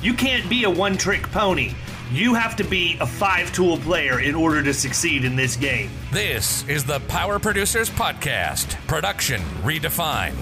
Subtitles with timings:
[0.00, 1.72] You can't be a one trick pony.
[2.12, 5.90] You have to be a five tool player in order to succeed in this game.
[6.12, 10.36] This is the Power Producers Podcast, production redefined.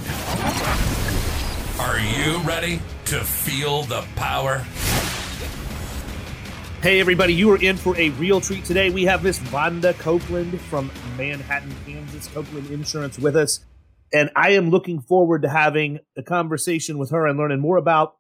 [1.81, 4.59] Are you ready to feel the power?
[6.83, 8.91] Hey, everybody, you are in for a real treat today.
[8.91, 13.61] We have Miss Vonda Copeland from Manhattan, Kansas, Copeland Insurance with us.
[14.13, 18.16] And I am looking forward to having a conversation with her and learning more about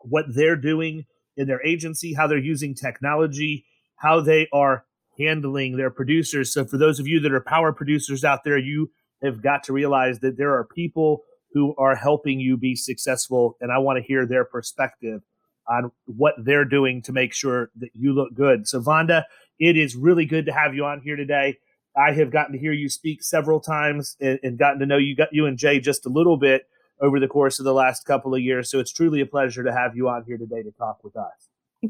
[0.00, 3.64] what they're doing in their agency, how they're using technology,
[3.96, 4.84] how they are
[5.18, 6.52] handling their producers.
[6.52, 8.90] So, for those of you that are power producers out there, you
[9.22, 13.56] have got to realize that there are people who are helping you be successful.
[13.60, 15.22] And I want to hear their perspective
[15.68, 18.68] on what they're doing to make sure that you look good.
[18.68, 19.24] So, Vonda,
[19.58, 21.58] it is really good to have you on here today.
[21.96, 25.16] I have gotten to hear you speak several times and, and gotten to know you
[25.16, 26.62] got you and Jay just a little bit
[27.00, 28.70] over the course of the last couple of years.
[28.70, 31.48] So it's truly a pleasure to have you on here today to talk with us.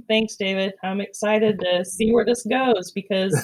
[0.09, 0.75] Thanks, David.
[0.83, 3.41] I'm excited to see where this goes because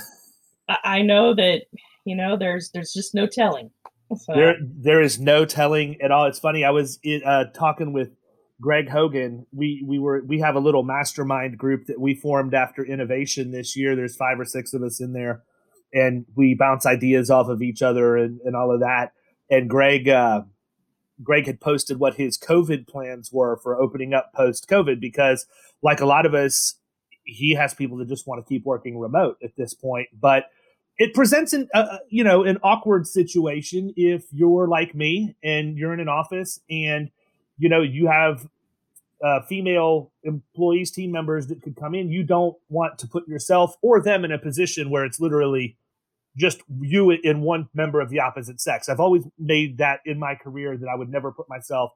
[0.68, 1.62] I know that
[2.04, 3.70] you know there's there's just no telling.
[4.16, 4.34] So.
[4.34, 6.26] There there is no telling at all.
[6.26, 6.64] It's funny.
[6.64, 8.10] I was uh, talking with
[8.60, 9.46] Greg Hogan.
[9.52, 13.74] We we were we have a little mastermind group that we formed after innovation this
[13.74, 13.96] year.
[13.96, 15.42] There's five or six of us in there,
[15.92, 19.12] and we bounce ideas off of each other and, and all of that.
[19.50, 20.42] And Greg uh,
[21.22, 25.46] Greg had posted what his COVID plans were for opening up post COVID because,
[25.82, 26.74] like a lot of us,
[27.24, 30.08] he has people that just want to keep working remote at this point.
[30.12, 30.50] But
[30.98, 35.92] it presents an uh, you know an awkward situation if you're like me and you're
[35.92, 37.10] in an office and
[37.58, 38.48] you know you have
[39.22, 42.10] uh, female employees, team members that could come in.
[42.10, 45.76] You don't want to put yourself or them in a position where it's literally
[46.36, 48.88] just you in one member of the opposite sex.
[48.88, 51.92] I've always made that in my career that I would never put myself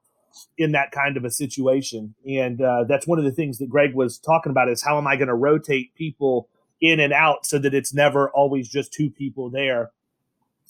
[0.56, 2.14] in that kind of a situation.
[2.26, 5.06] And uh, that's one of the things that Greg was talking about is how am
[5.06, 6.48] I going to rotate people
[6.80, 9.90] in and out so that it's never always just two people there.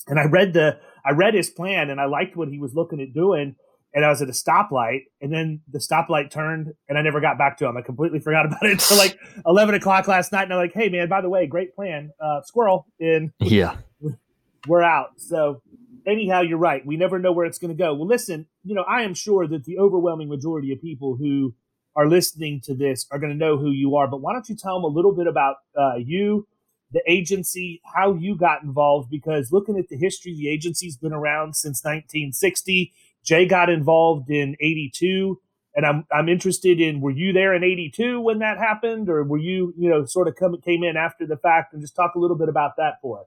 [0.06, 3.00] And I read the I read his plan and I liked what he was looking
[3.00, 3.56] at doing
[3.94, 7.38] and I was at a stoplight, and then the stoplight turned, and I never got
[7.38, 7.76] back to him.
[7.76, 10.88] I completely forgot about it until like eleven o'clock last night, and I'm like, "Hey,
[10.88, 13.76] man, by the way, great plan, uh, squirrel." And yeah,
[14.66, 15.12] we're out.
[15.18, 15.62] So
[16.06, 16.84] anyhow, you're right.
[16.84, 17.94] We never know where it's going to go.
[17.94, 21.54] Well, listen, you know, I am sure that the overwhelming majority of people who
[21.94, 24.06] are listening to this are going to know who you are.
[24.06, 26.46] But why don't you tell them a little bit about uh, you,
[26.92, 29.10] the agency, how you got involved?
[29.10, 32.92] Because looking at the history, the agency's been around since 1960
[33.24, 35.38] Jay got involved in 82
[35.78, 39.38] and I'm I'm interested in were you there in 82 when that happened or were
[39.38, 42.18] you, you know, sort of come came in after the fact and just talk a
[42.18, 43.26] little bit about that for us.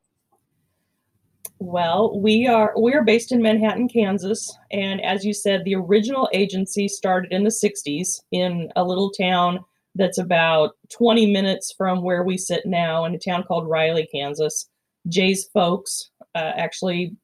[1.60, 6.28] Well, we are we are based in Manhattan, Kansas, and as you said, the original
[6.34, 9.64] agency started in the 60s in a little town
[9.96, 14.68] that's about 20 minutes from where we sit now in a town called Riley, Kansas.
[15.08, 17.16] Jay's folks uh, actually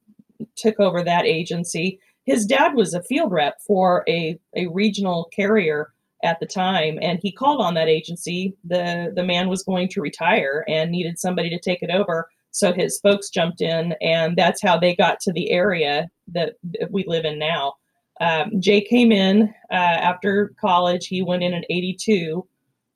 [0.56, 5.94] took over that agency his dad was a field rep for a, a regional carrier
[6.24, 8.54] at the time and he called on that agency.
[8.66, 12.28] The the man was going to retire and needed somebody to take it over.
[12.52, 16.56] So his folks jumped in and that's how they got to the area that,
[16.92, 17.76] we live in now.
[18.20, 21.08] Um, jay came in uh, after college.
[21.08, 22.46] He went in in 82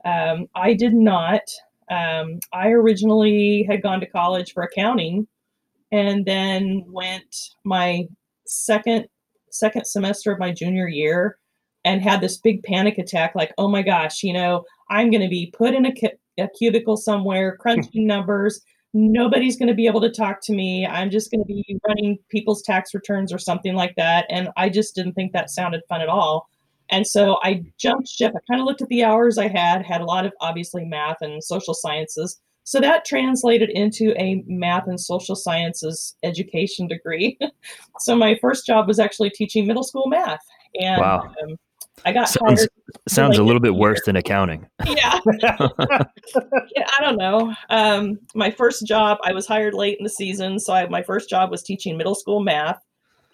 [0.03, 1.43] um, i did not.
[1.89, 5.27] Um, i originally had gone to college for accounting
[5.91, 8.07] and then went my
[8.45, 9.07] second
[9.51, 11.37] second semester of my junior year
[11.85, 15.29] and had this big panic attack like, oh my gosh, you know, I'm going to
[15.29, 18.61] be put in a, cu- a cubicle somewhere, crunching numbers,
[18.93, 20.85] nobody's going to be able to talk to me.
[20.85, 24.25] I'm just going to be running people's tax returns or something like that.
[24.29, 26.49] And I just didn't think that sounded fun at all.
[26.89, 28.33] And so I jumped ship.
[28.35, 31.17] I kind of looked at the hours I had, had a lot of obviously math
[31.21, 32.41] and social sciences.
[32.71, 37.37] So that translated into a math and social sciences education degree.
[37.99, 40.39] so my first job was actually teaching middle school math.
[40.79, 41.19] And wow.
[41.43, 41.57] um,
[42.05, 42.65] I got sounds,
[43.09, 44.65] sounds a little bit worse than accounting.
[44.87, 45.19] Yeah.
[45.41, 47.53] yeah I don't know.
[47.69, 50.57] Um, my first job, I was hired late in the season.
[50.57, 52.81] So I, my first job was teaching middle school math.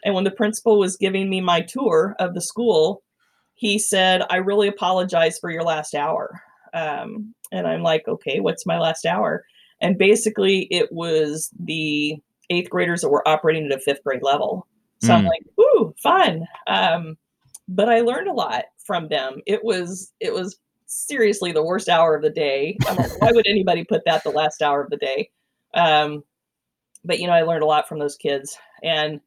[0.03, 3.03] And when the principal was giving me my tour of the school,
[3.53, 6.41] he said, I really apologize for your last hour.
[6.73, 9.45] Um, and I'm like, okay, what's my last hour?
[9.81, 12.17] And basically, it was the
[12.49, 14.67] eighth graders that were operating at a fifth grade level.
[15.01, 15.17] So mm.
[15.17, 16.47] I'm like, ooh, fun.
[16.67, 17.17] Um,
[17.67, 19.41] but I learned a lot from them.
[19.45, 22.77] It was it was seriously the worst hour of the day.
[22.85, 25.29] Like, why would anybody put that the last hour of the day?
[25.73, 26.23] Um,
[27.03, 29.19] but you know, I learned a lot from those kids, and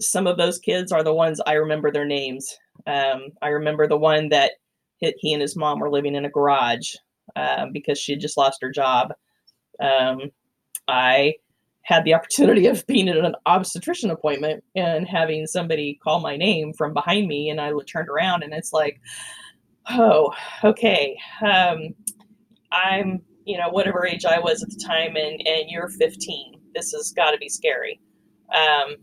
[0.00, 2.56] some of those kids are the ones I remember their names.
[2.86, 4.52] Um, I remember the one that
[5.00, 6.94] he and his mom were living in a garage
[7.36, 9.12] um, because she had just lost her job.
[9.80, 10.30] Um,
[10.86, 11.34] I
[11.82, 16.72] had the opportunity of being at an obstetrician appointment and having somebody call my name
[16.72, 19.00] from behind me, and I turned around and it's like,
[19.90, 20.32] oh,
[20.64, 21.94] okay, um,
[22.72, 26.60] I'm you know whatever age I was at the time, and and you're 15.
[26.74, 28.00] This has got to be scary.
[28.54, 28.96] Um,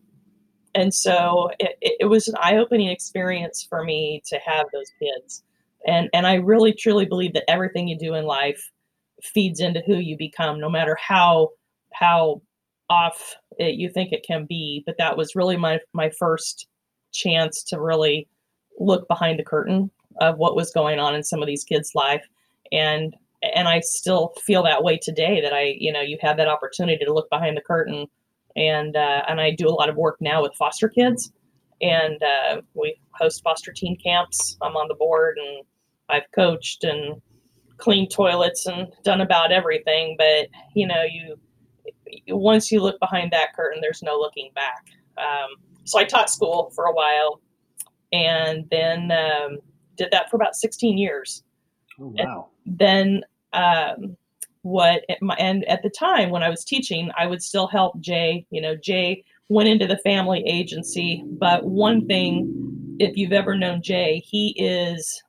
[0.76, 5.44] and so it, it was an eye-opening experience for me to have those kids
[5.86, 8.72] and and i really truly believe that everything you do in life
[9.24, 11.50] feeds into who you become no matter how
[11.94, 12.42] how
[12.90, 14.84] off it, you think it can be.
[14.86, 16.68] But that was really my my first
[17.12, 18.28] chance to really
[18.80, 19.90] look behind the curtain
[20.22, 22.26] of what was going on in some of these kids life.
[22.72, 23.16] And
[23.54, 27.04] and i still feel that way today that i you know you have that opportunity
[27.06, 28.08] to look behind the curtain.
[28.56, 31.32] And uh, and i do a lot of work now with foster kids.
[31.82, 34.58] And uh, we host foster teen camps.
[34.62, 35.66] I'm on the board and
[36.10, 37.22] I've coached and
[37.78, 40.16] cleaned toilets and done about everything.
[40.18, 41.38] But you know, you
[42.30, 44.86] once you look behind that curtain, there's no looking back.
[45.18, 47.42] Um, so I taught school for a while,
[48.12, 49.60] and then um,
[49.96, 51.44] did that for about 16 years.
[52.00, 52.50] Oh, wow.
[52.66, 53.22] And then
[53.54, 54.18] um,
[54.62, 55.04] what?
[55.22, 58.46] My, and at the time when I was teaching, I would still help Jay.
[58.50, 63.82] You know, Jay went into the family agency, but one thing, if you've ever known
[63.82, 65.22] Jay, he is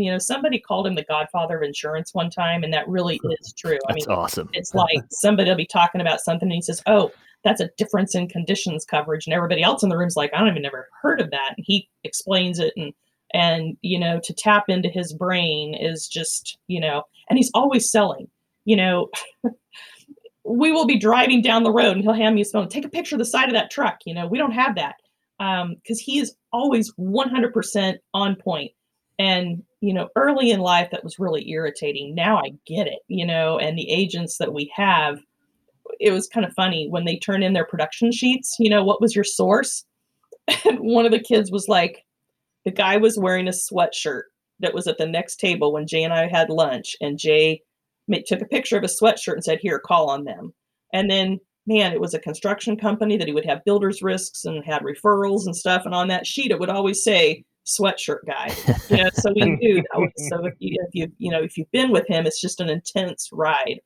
[0.00, 3.52] you know, somebody called him the godfather of insurance one time, and that really is
[3.52, 3.78] true.
[3.88, 4.48] I mean, awesome.
[4.54, 7.12] it's like somebody will be talking about something and he says, Oh,
[7.44, 9.26] that's a difference in conditions coverage.
[9.26, 11.54] And everybody else in the room's like, I don't even never heard of that.
[11.56, 12.92] And he explains it and
[13.32, 17.90] and you know, to tap into his brain is just, you know, and he's always
[17.90, 18.28] selling,
[18.64, 19.08] you know.
[20.44, 22.68] we will be driving down the road and he'll hand me his phone.
[22.68, 23.98] Take a picture of the side of that truck.
[24.04, 24.96] You know, we don't have that
[25.38, 28.72] because um, he is always 100% on point
[29.20, 32.14] and you know early in life that was really irritating.
[32.14, 35.20] Now i get it you know and the agents that we have
[36.00, 39.00] it was kind of funny when they turn in their production sheets you know what
[39.00, 39.84] was your source?
[40.64, 42.04] And one of the kids was like
[42.64, 44.24] the guy was wearing a sweatshirt
[44.60, 47.62] that was at the next table when jay and i had lunch and jay
[48.26, 50.52] took a picture of a sweatshirt and said here call on them.
[50.92, 54.64] And then man it was a construction company that he would have builders risks and
[54.64, 57.44] had referrals and stuff and on that sheet it would always say
[57.78, 58.54] sweatshirt guy.
[58.90, 61.56] You know, so we knew that was so if you, if you you know if
[61.56, 63.80] you've been with him, it's just an intense ride.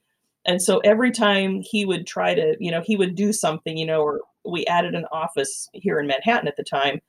[0.46, 3.86] And so every time he would try to, you know, he would do something, you
[3.86, 7.00] know, or we added an office here in Manhattan at the time.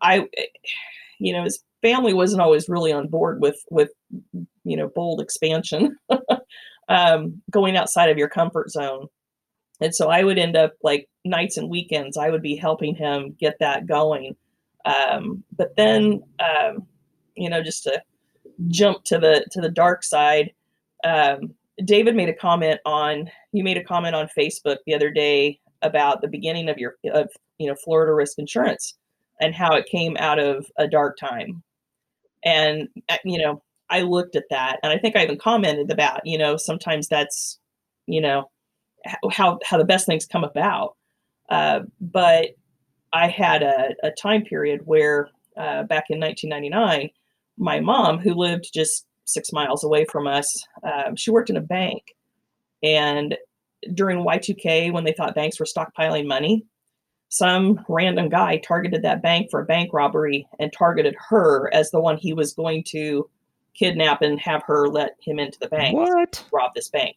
[0.00, 0.28] I,
[1.18, 3.90] you know, his family wasn't always really on board with with
[4.64, 5.96] you know bold expansion,
[6.88, 9.08] um, going outside of your comfort zone.
[9.80, 13.36] And so I would end up like nights and weekends, I would be helping him
[13.38, 14.36] get that going
[14.84, 16.86] um, but then, um,
[17.36, 18.02] you know, just to
[18.68, 20.52] jump to the to the dark side,
[21.04, 25.60] um, David made a comment on you made a comment on Facebook the other day
[25.82, 28.94] about the beginning of your of you know Florida risk insurance
[29.40, 31.62] and how it came out of a dark time,
[32.44, 36.20] and uh, you know I looked at that and I think I even commented about
[36.24, 37.58] you know sometimes that's
[38.06, 38.50] you know
[39.30, 40.96] how how the best things come about,
[41.48, 42.50] uh, but
[43.14, 47.10] I had a, a time period where uh, back in 1999,
[47.56, 51.62] my mom, who lived just six miles away from us, um, she worked in a
[51.62, 52.14] bank.
[52.82, 53.38] And
[53.94, 56.66] during Y2K, when they thought banks were stockpiling money,
[57.28, 62.00] some random guy targeted that bank for a bank robbery and targeted her as the
[62.00, 63.28] one he was going to
[63.74, 66.44] kidnap and have her let him into the bank what?
[66.52, 67.16] rob this bank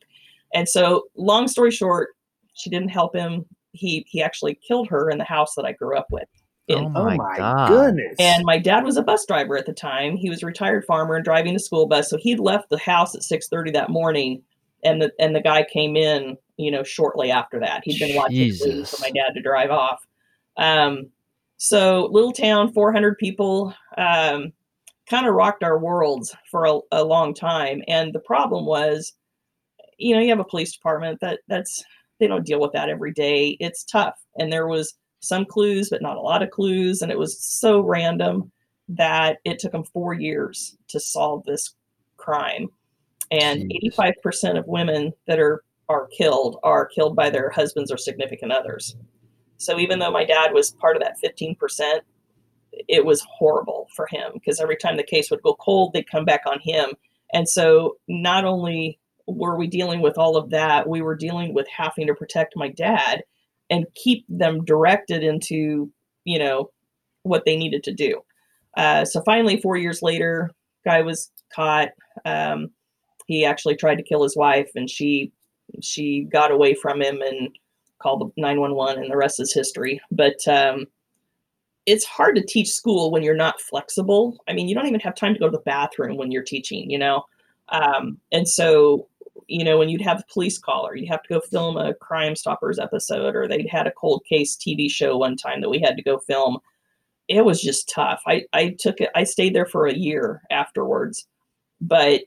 [0.54, 2.16] And so, long story short,
[2.54, 3.46] she didn't help him.
[3.78, 6.28] He he actually killed her in the house that I grew up with.
[6.68, 7.70] In, oh my, oh my God.
[7.70, 8.16] goodness.
[8.20, 10.18] and my dad was a bus driver at the time.
[10.18, 12.10] He was a retired farmer and driving a school bus.
[12.10, 14.44] So he'd left the house at 6:30 that morning
[14.84, 17.82] and the and the guy came in, you know, shortly after that.
[17.86, 18.54] He'd been watching
[18.86, 20.06] for my dad to drive off.
[20.58, 21.10] Um
[21.56, 24.52] so little town, 400 people, um
[25.10, 27.82] kind of rocked our worlds for a, a long time.
[27.88, 29.14] And the problem was,
[29.98, 31.84] you know, you have a police department that that's
[32.20, 33.58] they don't deal with that every day.
[33.60, 34.16] It's tough.
[34.38, 37.02] And there was some clues, but not a lot of clues.
[37.02, 38.52] And it was so random
[38.90, 41.76] that it took them four years to solve this
[42.18, 42.68] crime.
[43.32, 43.96] And Jeez.
[43.98, 48.96] 85% of women that are are killed are killed by their husbands or significant others.
[49.58, 51.56] So even though my dad was part of that 15%,
[52.88, 56.26] it was horrible for him because every time the case would go cold, they'd come
[56.26, 56.92] back on him.
[57.34, 61.68] And so not only were we dealing with all of that, we were dealing with
[61.68, 63.24] having to protect my dad
[63.70, 65.92] and keep them directed into,
[66.24, 66.72] you know,
[67.24, 68.22] what they needed to do.
[68.78, 70.52] Uh, so finally, four years later,
[70.86, 71.90] guy was caught.
[72.26, 72.72] Um,
[73.28, 75.32] he actually tried to kill his wife, and she
[75.82, 77.50] she got away from him and
[78.00, 80.00] called the 911, and the rest is history.
[80.12, 80.86] But um,
[81.86, 84.38] it's hard to teach school when you're not flexible.
[84.48, 86.90] I mean, you don't even have time to go to the bathroom when you're teaching,
[86.90, 87.24] you know.
[87.70, 89.08] Um, and so,
[89.48, 92.36] you know, when you'd have a police caller, you'd have to go film a Crime
[92.36, 95.96] Stoppers episode, or they'd had a cold case TV show one time that we had
[95.98, 96.60] to go film.
[97.28, 98.22] It was just tough.
[98.28, 99.10] I I took it.
[99.16, 101.28] I stayed there for a year afterwards,
[101.82, 102.22] but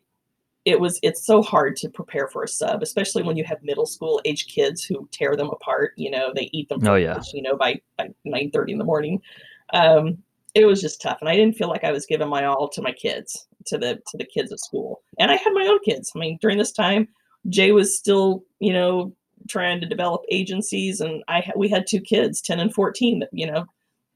[0.64, 3.86] it was it's so hard to prepare for a sub, especially when you have middle
[3.86, 5.92] school age kids who tear them apart.
[5.96, 6.86] You know, they eat them.
[6.86, 7.14] Oh, yeah.
[7.14, 9.22] lunch, You know, by by nine thirty in the morning.
[9.72, 10.18] Um,
[10.54, 12.82] it was just tough, and I didn't feel like I was giving my all to
[12.82, 15.02] my kids, to the to the kids at school.
[15.18, 16.12] And I had my own kids.
[16.14, 17.08] I mean, during this time,
[17.48, 19.14] Jay was still, you know,
[19.48, 23.20] trying to develop agencies, and I we had two kids, ten and fourteen.
[23.20, 23.66] That you know,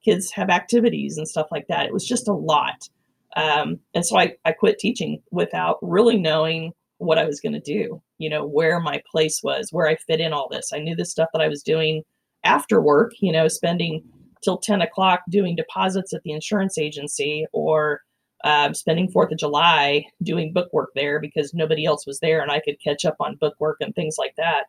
[0.04, 1.86] kids have activities and stuff like that.
[1.86, 2.88] It was just a lot.
[3.36, 7.60] Um, and so I, I quit teaching without really knowing what I was going to
[7.60, 10.70] do, you know, where my place was, where I fit in all this.
[10.72, 12.02] I knew the stuff that I was doing
[12.44, 14.04] after work, you know, spending
[14.42, 18.02] till 10 o'clock doing deposits at the insurance agency or
[18.44, 22.50] um, spending Fourth of July doing book work there because nobody else was there and
[22.50, 24.64] I could catch up on book work and things like that.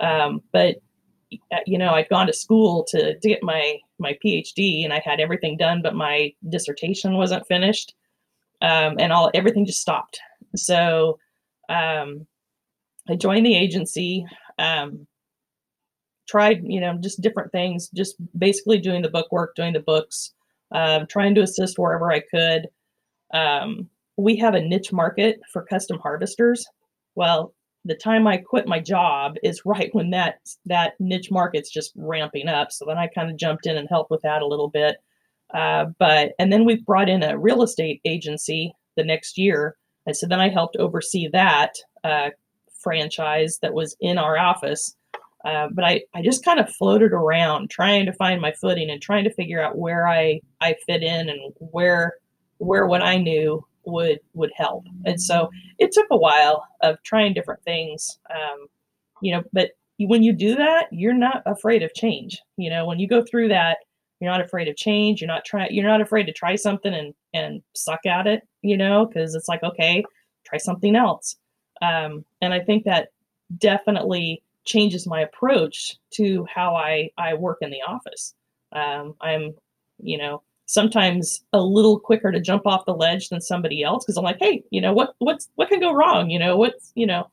[0.00, 0.76] Um, but
[1.52, 5.00] uh, you know, I'd gone to school to, to get my my PhD and I
[5.04, 7.94] had everything done, but my dissertation wasn't finished
[8.62, 10.20] um, and all everything just stopped.
[10.56, 11.18] So
[11.68, 12.26] um,
[13.08, 14.26] I joined the agency,
[14.58, 15.06] um,
[16.28, 20.32] tried you know just different things, just basically doing the book work, doing the books,
[20.72, 22.68] um, trying to assist wherever I could.
[23.32, 26.66] Um, we have a niche market for custom harvesters.
[27.14, 31.92] Well, the time I quit my job is right when that that niche market's just
[31.96, 32.72] ramping up.
[32.72, 34.96] So then I kind of jumped in and helped with that a little bit.
[35.52, 40.16] Uh, but and then we brought in a real estate agency the next year, and
[40.16, 42.30] so then I helped oversee that uh,
[42.80, 44.96] franchise that was in our office.
[45.44, 49.00] Uh, but I, I just kind of floated around trying to find my footing and
[49.00, 52.14] trying to figure out where I, I fit in and where
[52.60, 54.84] where what I knew would would help.
[55.04, 58.18] And so it took a while of trying different things.
[58.30, 58.66] Um,
[59.22, 62.40] you know, but when you do that, you're not afraid of change.
[62.56, 63.78] You know, when you go through that,
[64.20, 65.20] you're not afraid of change.
[65.20, 65.74] You're not trying.
[65.74, 68.42] You're not afraid to try something and and suck at it.
[68.62, 70.04] You know, because it's like okay,
[70.46, 71.36] try something else.
[71.82, 73.08] Um, and I think that
[73.56, 78.34] definitely changes my approach to how I I work in the office.
[78.72, 79.54] Um, I'm,
[79.98, 84.16] you know, sometimes a little quicker to jump off the ledge than somebody else because
[84.16, 86.30] I'm like, hey, you know what what's what can go wrong?
[86.30, 87.28] You know what's you know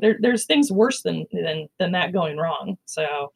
[0.00, 2.76] there there's things worse than than than that going wrong.
[2.86, 3.32] So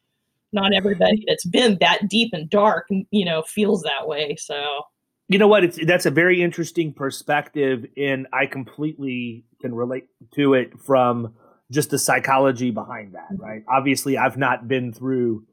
[0.53, 4.35] not everybody that's been that deep and dark, you know, feels that way.
[4.37, 4.83] So
[5.29, 5.63] you know what?
[5.63, 11.33] It's that's a very interesting perspective, and I completely can relate to it from
[11.71, 13.33] just the psychology behind that.
[13.33, 13.43] Mm-hmm.
[13.43, 13.63] Right?
[13.69, 15.47] Obviously, I've not been through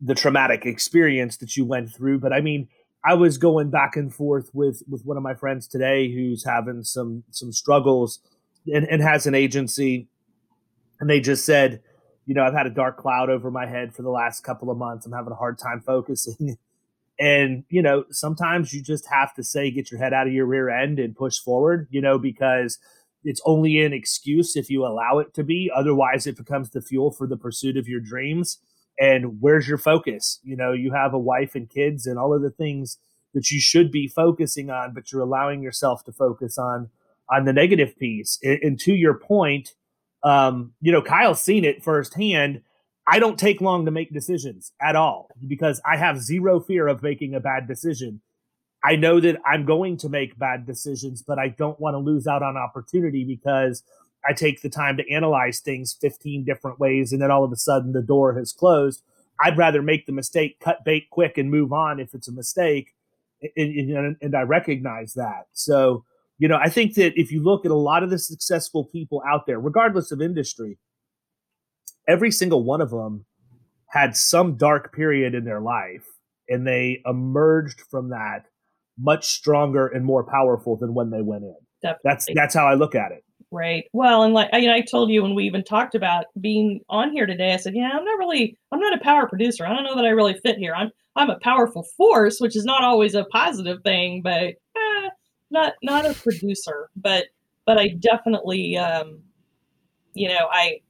[0.00, 2.68] the traumatic experience that you went through, but I mean,
[3.04, 6.84] I was going back and forth with with one of my friends today who's having
[6.84, 8.20] some some struggles
[8.66, 10.08] and, and has an agency,
[11.00, 11.82] and they just said,
[12.26, 14.78] you know, I've had a dark cloud over my head for the last couple of
[14.78, 15.06] months.
[15.06, 16.56] I'm having a hard time focusing.
[17.20, 20.46] And, you know, sometimes you just have to say, get your head out of your
[20.46, 22.78] rear end and push forward, you know, because
[23.22, 25.70] it's only an excuse if you allow it to be.
[25.72, 28.58] Otherwise, it becomes the fuel for the pursuit of your dreams.
[28.98, 30.40] And where's your focus?
[30.42, 32.98] You know, you have a wife and kids and all of the things
[33.34, 36.90] that you should be focusing on, but you're allowing yourself to focus on
[37.30, 38.38] on the negative piece.
[38.42, 39.74] And, and to your point,
[40.24, 42.62] Um, you know, Kyle's seen it firsthand.
[43.08, 47.02] I don't take long to make decisions at all because I have zero fear of
[47.02, 48.20] making a bad decision.
[48.84, 52.28] I know that I'm going to make bad decisions, but I don't want to lose
[52.28, 53.82] out on opportunity because
[54.28, 57.56] I take the time to analyze things 15 different ways and then all of a
[57.56, 59.02] sudden the door has closed.
[59.42, 62.94] I'd rather make the mistake, cut bait quick and move on if it's a mistake.
[63.56, 65.46] And, and, and I recognize that.
[65.52, 66.04] So,
[66.38, 69.22] you know, I think that if you look at a lot of the successful people
[69.28, 70.78] out there, regardless of industry,
[72.06, 73.26] every single one of them
[73.88, 76.06] had some dark period in their life
[76.48, 78.46] and they emerged from that
[78.98, 81.56] much stronger and more powerful than when they went in.
[81.82, 82.00] Definitely.
[82.04, 83.24] That's that's how I look at it.
[83.54, 83.84] Right.
[83.92, 86.80] Well, and like I, you know, I told you when we even talked about being
[86.88, 89.66] on here today, I said, yeah, I'm not really, I'm not a power producer.
[89.66, 90.74] I don't know that I really fit here.
[90.74, 95.08] I'm, I'm a powerful force, which is not always a positive thing, but eh,
[95.50, 96.88] not, not a producer.
[96.96, 97.26] But,
[97.66, 99.20] but I definitely, um,
[100.14, 100.80] you know, I,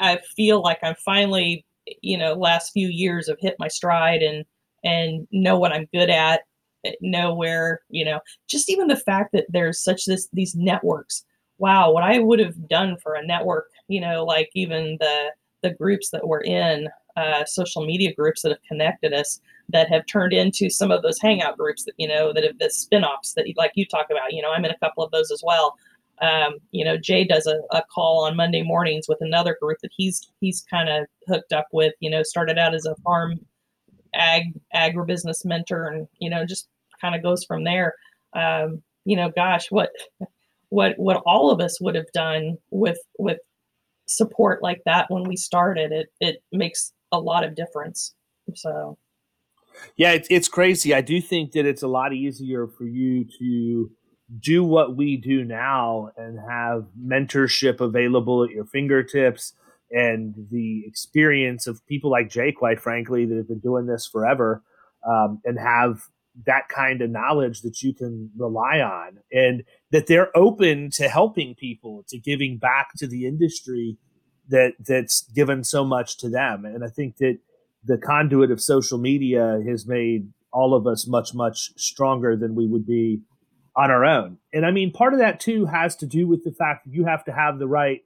[0.00, 1.64] I feel like I'm finally,
[2.02, 4.44] you know, last few years have hit my stride and
[4.84, 6.42] and know what I'm good at,
[6.84, 11.24] eh, know where, you know, just even the fact that there's such this these networks.
[11.58, 15.70] Wow, what I would have done for a network, you know, like even the the
[15.70, 20.32] groups that we're in, uh, social media groups that have connected us that have turned
[20.32, 23.72] into some of those hangout groups that you know that have the spin-offs that like
[23.74, 25.74] you talk about you know i'm in a couple of those as well
[26.20, 29.92] um, you know, Jay does a, a call on Monday mornings with another group that
[29.96, 31.94] he's he's kind of hooked up with.
[32.00, 33.38] You know, started out as a farm
[34.14, 36.68] ag agribusiness mentor, and you know, just
[37.00, 37.94] kind of goes from there.
[38.32, 39.90] Um, you know, gosh, what
[40.70, 43.38] what what all of us would have done with with
[44.06, 48.14] support like that when we started, it it makes a lot of difference.
[48.54, 48.98] So.
[49.96, 50.92] Yeah, it's, it's crazy.
[50.92, 53.90] I do think that it's a lot easier for you to
[54.40, 59.54] do what we do now and have mentorship available at your fingertips
[59.90, 64.62] and the experience of people like Jay, quite frankly, that have been doing this forever
[65.08, 66.02] um, and have
[66.46, 71.54] that kind of knowledge that you can rely on and that they're open to helping
[71.54, 73.98] people, to giving back to the industry
[74.48, 76.64] that that's given so much to them.
[76.64, 77.38] And I think that
[77.84, 82.66] the conduit of social media has made all of us much, much stronger than we
[82.66, 83.22] would be
[83.76, 84.38] on our own.
[84.52, 87.04] And I mean, part of that too has to do with the fact that you
[87.04, 88.00] have to have the right,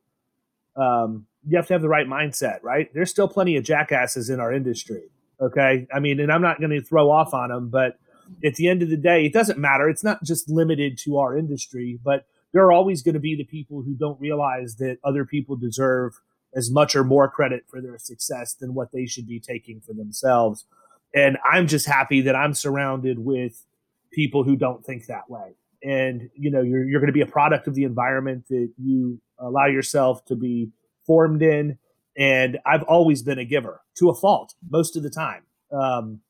[0.76, 2.88] um, you have to have the right mindset, right?
[2.92, 5.02] There's still plenty of jackasses in our industry.
[5.40, 5.87] Okay.
[5.92, 7.98] I mean, and I'm not going to throw off on them, but
[8.44, 9.88] at the end of the day, it doesn't matter.
[9.88, 13.44] It's not just limited to our industry, but there are always going to be the
[13.44, 16.20] people who don't realize that other people deserve
[16.54, 19.94] as much or more credit for their success than what they should be taking for
[19.94, 20.66] themselves.
[21.14, 23.64] And I'm just happy that I'm surrounded with
[24.12, 27.26] people who don't think that way and you know you're you're going to be a
[27.26, 30.70] product of the environment that you allow yourself to be
[31.06, 31.78] formed in
[32.16, 35.42] and i've always been a giver to a fault most of the time
[35.72, 36.20] um,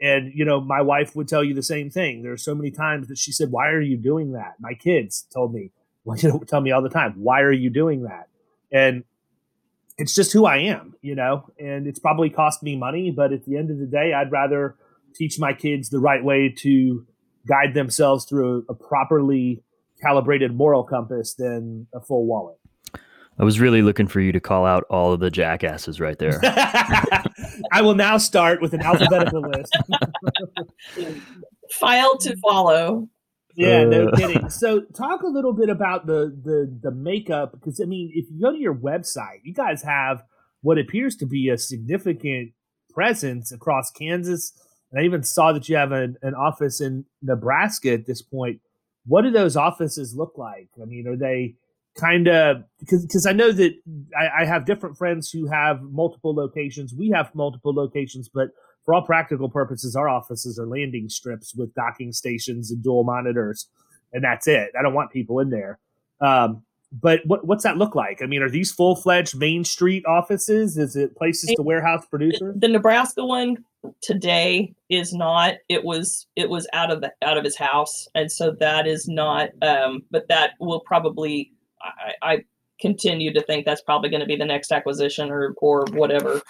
[0.00, 2.22] and you know my wife would tell you the same thing.
[2.22, 4.54] There are so many times that she said why are you doing that?
[4.60, 5.70] My kids told me
[6.04, 8.28] well, you know, tell me all the time why are you doing that?
[8.72, 9.04] And
[9.98, 13.44] it's just who i am you know and it's probably cost me money but at
[13.44, 14.74] the end of the day i'd rather
[15.14, 17.06] teach my kids the right way to
[17.46, 19.62] guide themselves through a, a properly
[20.00, 22.56] calibrated moral compass than a full wallet.
[23.40, 26.40] I was really looking for you to call out all of the jackasses right there.
[27.72, 29.74] I will now start with an alphabetical list.
[31.70, 33.08] File to follow.
[33.56, 34.16] Yeah, no uh.
[34.16, 34.50] kidding.
[34.50, 38.40] So, talk a little bit about the the the makeup because I mean, if you
[38.40, 40.22] go to your website, you guys have
[40.60, 42.52] what appears to be a significant
[42.92, 44.52] presence across Kansas,
[44.92, 48.60] and I even saw that you have an, an office in Nebraska at this point.
[49.06, 50.68] What do those offices look like?
[50.80, 51.54] I mean, are they
[51.98, 53.72] kind of because because I know that
[54.18, 56.94] I, I, have different friends who have multiple locations.
[56.94, 58.50] We have multiple locations, but
[58.84, 63.68] for all practical purposes, our offices are landing strips with docking stations and dual monitors,
[64.12, 64.70] and that's it.
[64.78, 65.78] I don't want people in there.
[66.20, 68.20] Um, but what, what's that look like?
[68.20, 70.76] I mean, are these full fledged Main Street offices?
[70.76, 72.54] Is it places to warehouse producers?
[72.58, 73.64] The Nebraska one
[74.02, 75.54] today is not.
[75.68, 79.06] It was it was out of the out of his house, and so that is
[79.08, 79.50] not.
[79.62, 81.52] Um, but that will probably.
[81.82, 82.44] I, I
[82.80, 86.40] continue to think that's probably going to be the next acquisition or or whatever.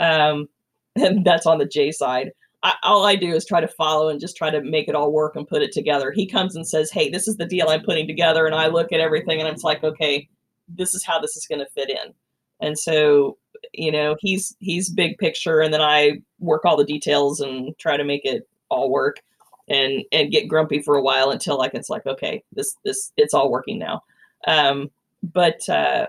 [0.00, 0.48] Um,
[0.96, 2.30] and that's on the Jay side.
[2.62, 5.12] I, all I do is try to follow and just try to make it all
[5.12, 6.12] work and put it together.
[6.12, 8.92] He comes and says, "Hey, this is the deal I'm putting together," and I look
[8.92, 10.28] at everything and it's like, "Okay,
[10.68, 12.14] this is how this is going to fit in."
[12.60, 13.38] And so,
[13.72, 17.96] you know, he's he's big picture, and then I work all the details and try
[17.96, 19.20] to make it all work,
[19.68, 23.34] and and get grumpy for a while until like it's like, okay, this this it's
[23.34, 24.02] all working now.
[24.46, 24.90] Um,
[25.22, 26.06] but uh,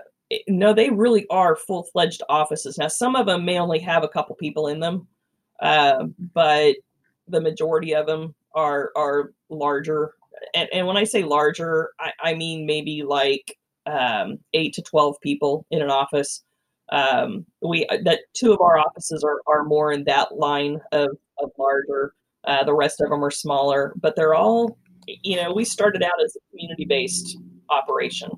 [0.48, 2.78] no, they really are full fledged offices.
[2.78, 5.06] Now, some of them may only have a couple people in them,
[5.60, 6.76] uh, but
[7.28, 10.14] the majority of them are are larger.
[10.54, 15.20] And, and when I say larger, I, I mean maybe like um, eight to twelve
[15.20, 16.42] people in an office.
[16.90, 21.10] Um, we uh, that two of our offices are are more in that line of
[21.38, 22.14] of larger.
[22.44, 26.20] Uh, the rest of them are smaller, but they're all, you know, we started out
[26.24, 27.38] as a community based
[27.72, 28.30] operation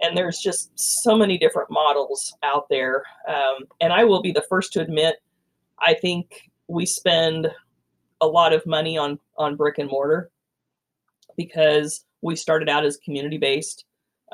[0.00, 3.04] and there's just so many different models out there.
[3.28, 5.16] Um, and I will be the first to admit,
[5.78, 7.48] I think we spend
[8.20, 10.30] a lot of money on on brick and mortar
[11.36, 13.84] because we started out as community based.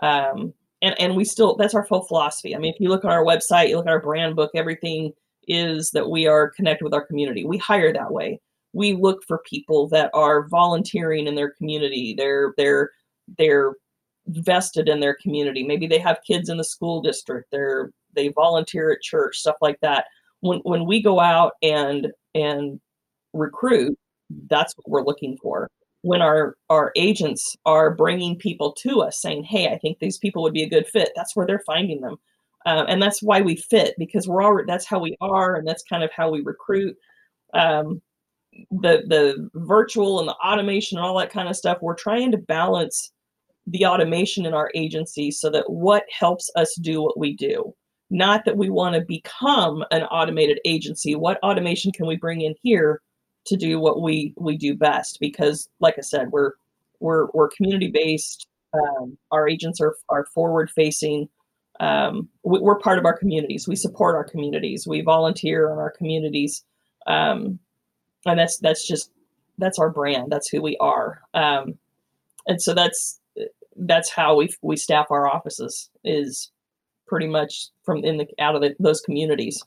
[0.02, 2.54] Um, and, and we still that's our full philosophy.
[2.54, 5.12] I mean, if you look at our website, you look at our brand book, everything
[5.48, 7.44] is that we are connected with our community.
[7.44, 8.40] We hire that way.
[8.72, 12.14] We look for people that are volunteering in their community.
[12.16, 12.90] They're they're
[13.38, 13.74] they're
[14.28, 15.62] vested in their community.
[15.62, 17.50] Maybe they have kids in the school district.
[17.50, 20.06] They're they volunteer at church, stuff like that.
[20.40, 22.80] When when we go out and and
[23.32, 23.98] recruit,
[24.48, 25.68] that's what we're looking for.
[26.02, 30.42] When our our agents are bringing people to us saying, "Hey, I think these people
[30.42, 32.16] would be a good fit," that's where they're finding them,
[32.64, 35.82] uh, and that's why we fit because we're already that's how we are, and that's
[35.84, 36.96] kind of how we recruit.
[37.54, 38.02] Um,
[38.70, 41.78] the the virtual and the automation and all that kind of stuff.
[41.80, 43.12] We're trying to balance
[43.66, 47.74] the automation in our agency so that what helps us do what we do.
[48.08, 51.16] Not that we want to become an automated agency.
[51.16, 53.00] What automation can we bring in here
[53.46, 55.18] to do what we we do best?
[55.20, 56.52] Because like i said we're
[57.00, 61.28] we're we're community based um, our agents are are forward facing
[61.80, 63.68] um, we, are part of our communities.
[63.68, 64.86] We support our communities.
[64.86, 66.64] We volunteer in our communities.
[67.06, 67.58] Um,
[68.24, 69.10] and that's that's just
[69.58, 70.30] that's our brand.
[70.30, 71.20] That's who we are.
[71.34, 71.78] Um,
[72.46, 73.20] and so that's
[73.78, 76.50] that's how we we staff our offices is
[77.06, 79.62] pretty much from in the out of the, those communities.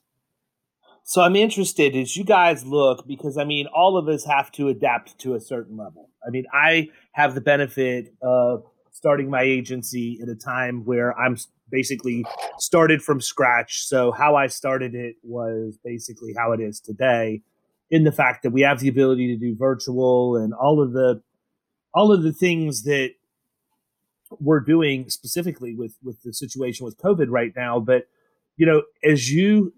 [1.03, 4.67] So I'm interested as you guys look because I mean all of us have to
[4.67, 6.09] adapt to a certain level.
[6.25, 11.37] I mean I have the benefit of starting my agency at a time where I'm
[11.71, 12.25] basically
[12.57, 13.85] started from scratch.
[13.85, 17.41] So how I started it was basically how it is today
[17.89, 21.21] in the fact that we have the ability to do virtual and all of the
[21.93, 23.11] all of the things that
[24.39, 27.79] we're doing specifically with with the situation with COVID right now.
[27.79, 28.07] But
[28.57, 29.73] you know, as you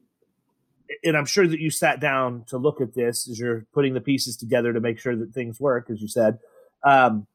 [1.03, 4.01] and I'm sure that you sat down to look at this as you're putting the
[4.01, 6.39] pieces together to make sure that things work, as you said.
[6.83, 7.27] Um,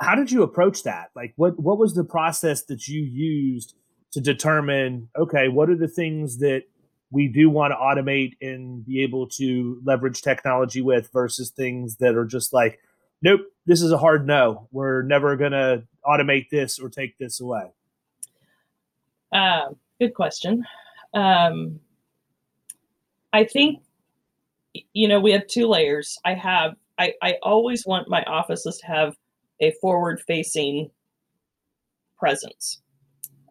[0.00, 1.10] how did you approach that?
[1.14, 3.74] Like, what what was the process that you used
[4.12, 5.08] to determine?
[5.16, 6.64] Okay, what are the things that
[7.10, 12.16] we do want to automate and be able to leverage technology with versus things that
[12.16, 12.80] are just like
[13.22, 14.68] nope, this is a hard no.
[14.70, 17.70] We're never to automate this or take this away?
[19.32, 20.64] Uh, good question.
[21.14, 21.80] Um,
[23.32, 23.82] I think,
[24.92, 26.18] you know, we have two layers.
[26.24, 29.16] I have, I, I always want my offices to have
[29.60, 30.90] a forward facing
[32.18, 32.80] presence.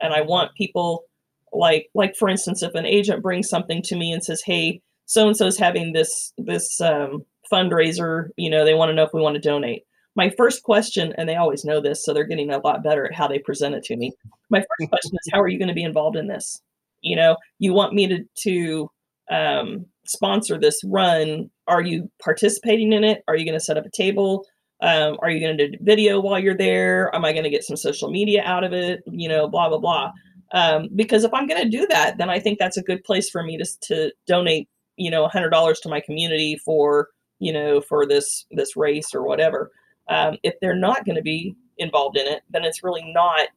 [0.01, 1.05] And I want people
[1.53, 5.27] like, like for instance, if an agent brings something to me and says, Hey, so
[5.27, 9.13] and so is having this, this, um, fundraiser, you know, they want to know if
[9.13, 9.85] we want to donate.
[10.15, 13.13] My first question, and they always know this, so they're getting a lot better at
[13.13, 14.13] how they present it to me.
[14.49, 16.61] My first question is, how are you going to be involved in this?
[17.01, 18.89] You know, you want me to to
[19.29, 21.49] um, sponsor this run.
[21.67, 23.23] Are you participating in it?
[23.27, 24.45] Are you going to set up a table?
[24.81, 27.13] Um, are you going to do video while you're there?
[27.15, 29.03] Am I going to get some social media out of it?
[29.05, 30.11] You know, blah blah blah.
[30.53, 33.29] Um, because if I'm going to do that, then I think that's a good place
[33.29, 34.69] for me to to donate.
[34.97, 39.23] You know, hundred dollars to my community for you know, for this this race or
[39.23, 39.71] whatever.
[40.07, 43.47] Um, if they're not going to be involved in it, then it's really not.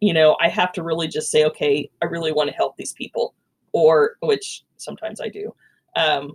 [0.00, 2.92] You know, I have to really just say, okay, I really want to help these
[2.92, 3.34] people,
[3.72, 5.52] or which sometimes I do.
[5.96, 6.32] Um,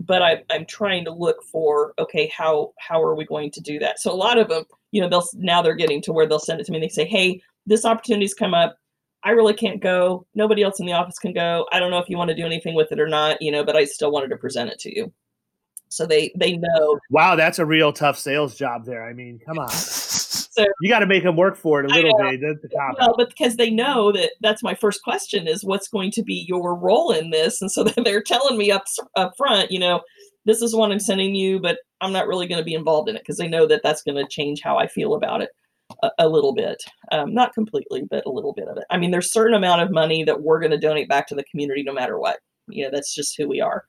[0.00, 3.78] but I, I'm trying to look for, okay, how how are we going to do
[3.80, 4.00] that?
[4.00, 6.60] So a lot of them, you know, they'll now they're getting to where they'll send
[6.60, 6.78] it to me.
[6.78, 8.78] and They say, hey, this opportunity's come up.
[9.24, 10.26] I really can't go.
[10.34, 11.66] Nobody else in the office can go.
[11.70, 13.62] I don't know if you want to do anything with it or not, you know,
[13.62, 15.12] but I still wanted to present it to you
[15.92, 16.98] so they they know.
[17.10, 19.04] Wow, that's a real tough sales job there.
[19.04, 19.68] I mean, come on.
[19.70, 22.40] so you got to make them work for it a little bit.
[22.40, 26.10] That's the well, but because they know that that's my first question is what's going
[26.12, 28.84] to be your role in this, and so they're telling me up
[29.16, 30.00] up front, you know,
[30.46, 33.16] this is what I'm sending you, but I'm not really going to be involved in
[33.16, 35.50] it because they know that that's going to change how I feel about it
[36.02, 38.84] a, a little bit, um, not completely, but a little bit of it.
[38.90, 41.44] I mean, there's certain amount of money that we're going to donate back to the
[41.44, 42.38] community no matter what.
[42.68, 43.84] You know, that's just who we are.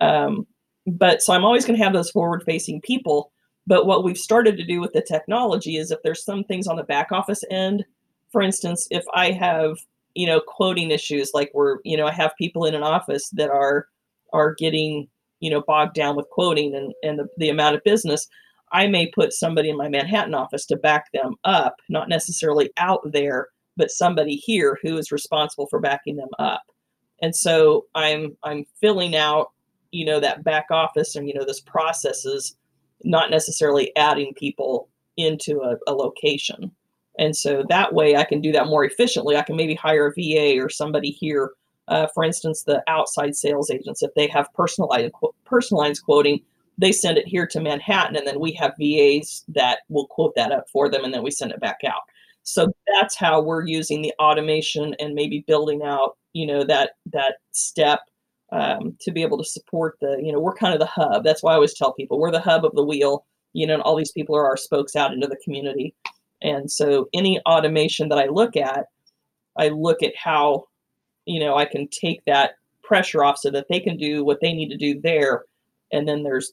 [0.00, 0.46] Um,
[0.86, 3.32] but so I'm always going to have those forward facing people.
[3.66, 6.76] But what we've started to do with the technology is if there's some things on
[6.76, 7.84] the back office end,
[8.32, 9.76] for instance, if I have
[10.14, 13.50] you know, quoting issues like we're, you know, I have people in an office that
[13.50, 13.88] are
[14.32, 15.08] are getting,
[15.40, 18.28] you know, bogged down with quoting and, and the, the amount of business.
[18.72, 23.00] I may put somebody in my Manhattan office to back them up, not necessarily out
[23.12, 26.62] there, but somebody here who is responsible for backing them up.
[27.20, 29.52] And so I'm I'm filling out,
[29.92, 32.56] you know, that back office and you know this processes,
[33.04, 36.70] not necessarily adding people into a, a location.
[37.18, 39.36] And so that way I can do that more efficiently.
[39.36, 41.50] I can maybe hire a VA or somebody here.
[41.88, 45.12] Uh, for instance, the outside sales agents, if they have personalized
[45.44, 46.40] personalized quoting,
[46.78, 50.52] they send it here to Manhattan, and then we have VAs that will quote that
[50.52, 52.02] up for them, and then we send it back out.
[52.44, 57.36] So that's how we're using the automation and maybe building out, you know, that that
[57.50, 58.00] step
[58.52, 61.24] um, to be able to support the, you know, we're kind of the hub.
[61.24, 63.24] That's why I always tell people we're the hub of the wheel.
[63.54, 65.94] You know, and all these people are our spokes out into the community.
[66.40, 68.86] And so any automation that I look at,
[69.58, 70.68] I look at how,
[71.26, 74.54] you know, I can take that pressure off so that they can do what they
[74.54, 75.44] need to do there.
[75.92, 76.52] And then there's,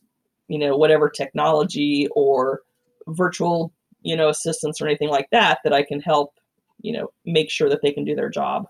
[0.50, 2.62] you know, whatever technology or
[3.08, 6.34] virtual, you know, assistance or anything like that that I can help,
[6.82, 8.68] you know, make sure that they can do their job.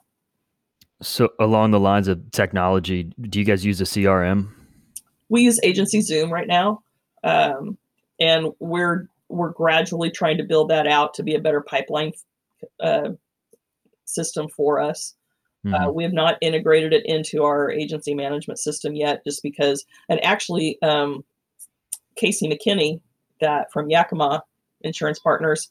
[1.02, 4.50] So along the lines of technology, do you guys use a CRM?
[5.30, 6.82] We use Agency Zoom right now.
[7.24, 7.78] Um,
[8.20, 12.12] and we're we're gradually trying to build that out to be a better pipeline
[12.80, 13.10] uh,
[14.06, 15.16] system for us.
[15.66, 15.76] Uh, mm-hmm.
[15.76, 19.86] Uh, we have not integrated it into our agency management system yet, just because.
[20.08, 21.24] And actually, um,
[22.16, 23.00] Casey McKinney,
[23.40, 24.44] that from Yakima
[24.82, 25.70] Insurance Partners,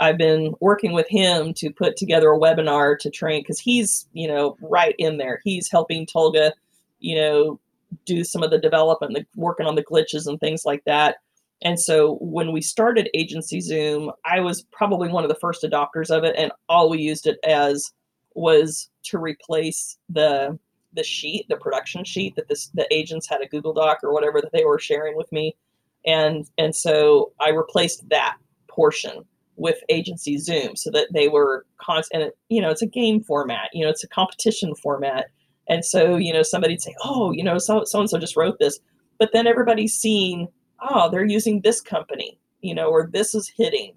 [0.00, 4.28] I've been working with him to put together a webinar to train because he's, you
[4.28, 5.40] know, right in there.
[5.44, 6.52] He's helping Tolga,
[7.00, 7.60] you know,
[8.04, 11.16] do some of the development, the, working on the glitches and things like that.
[11.62, 16.10] And so when we started Agency Zoom, I was probably one of the first adopters
[16.10, 17.92] of it, and all we used it as
[18.34, 20.58] was to replace the
[20.92, 24.40] the sheet, the production sheet that this the agents had a Google Doc or whatever
[24.40, 25.56] that they were sharing with me,
[26.04, 28.36] and and so I replaced that
[28.68, 29.24] portion
[29.56, 32.34] with Agency Zoom so that they were constant.
[32.48, 33.70] You know, it's a game format.
[33.72, 35.26] You know, it's a competition format,
[35.68, 38.58] and so you know somebody'd say, oh, you know, so so and so just wrote
[38.58, 38.78] this,
[39.18, 40.48] but then everybody's seeing
[40.80, 43.92] oh, they're using this company, you know, or this is hitting.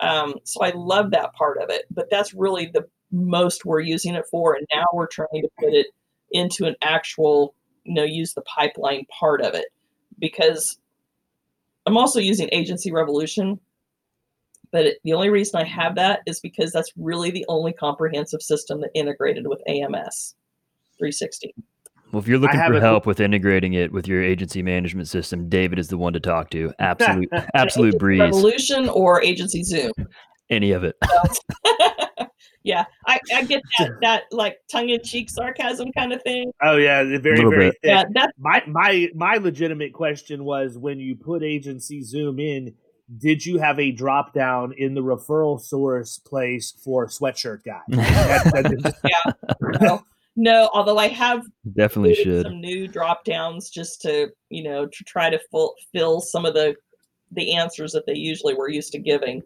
[0.00, 4.14] Um, so I love that part of it, but that's really the most we're using
[4.14, 4.54] it for.
[4.54, 5.86] And now we're trying to put it
[6.32, 9.66] into an actual, you know, use the pipeline part of it
[10.18, 10.78] because
[11.86, 13.60] I'm also using Agency Revolution.
[14.74, 18.42] But it, the only reason I have that is because that's really the only comprehensive
[18.42, 20.34] system that integrated with AMS
[20.98, 21.54] 360.
[22.10, 25.78] Well, if you're looking for help with integrating it with your agency management system, David
[25.78, 26.72] is the one to talk to.
[26.80, 28.18] Absolute, absolute breeze.
[28.18, 29.92] Revolution or Agency Zoom.
[30.50, 30.96] Any of it.
[32.64, 36.50] yeah, I, I get that that like tongue in cheek sarcasm kind of thing.
[36.60, 37.70] Oh yeah, very very.
[37.70, 37.78] Thick.
[37.84, 42.74] Yeah, that's my my my legitimate question was when you put Agency Zoom in.
[43.18, 47.82] Did you have a drop down in the referral source place for sweatshirt guy?
[47.88, 49.32] yeah.
[49.80, 51.44] Well, no, although I have
[51.76, 56.44] definitely should some new drop downs just to you know to try to fulfill some
[56.44, 56.74] of the
[57.30, 59.42] the answers that they usually were used to giving.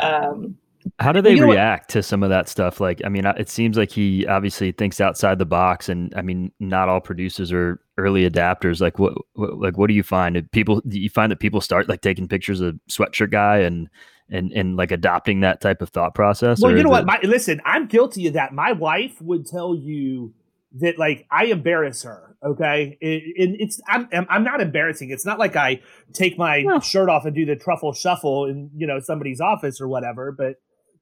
[0.00, 0.56] Um,
[0.98, 2.80] How do they react to some of that stuff?
[2.80, 6.52] Like, I mean, it seems like he obviously thinks outside the box, and I mean,
[6.60, 8.80] not all producers are early adapters.
[8.80, 10.34] Like, what, what like, what do you find?
[10.34, 13.88] Do people, do you find that people start like taking pictures of sweatshirt guy and
[14.28, 16.60] and and like adopting that type of thought process?
[16.60, 17.02] Well, you know what?
[17.02, 17.06] It...
[17.06, 18.52] My, listen, I'm guilty of that.
[18.52, 20.34] My wife would tell you
[20.80, 22.36] that like I embarrass her.
[22.44, 25.10] Okay, it, it, it's I'm I'm not embarrassing.
[25.10, 25.80] It's not like I
[26.12, 26.80] take my no.
[26.80, 30.32] shirt off and do the truffle shuffle in you know somebody's office or whatever.
[30.32, 30.56] But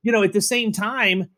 [0.04, 1.28] you know, at the same time,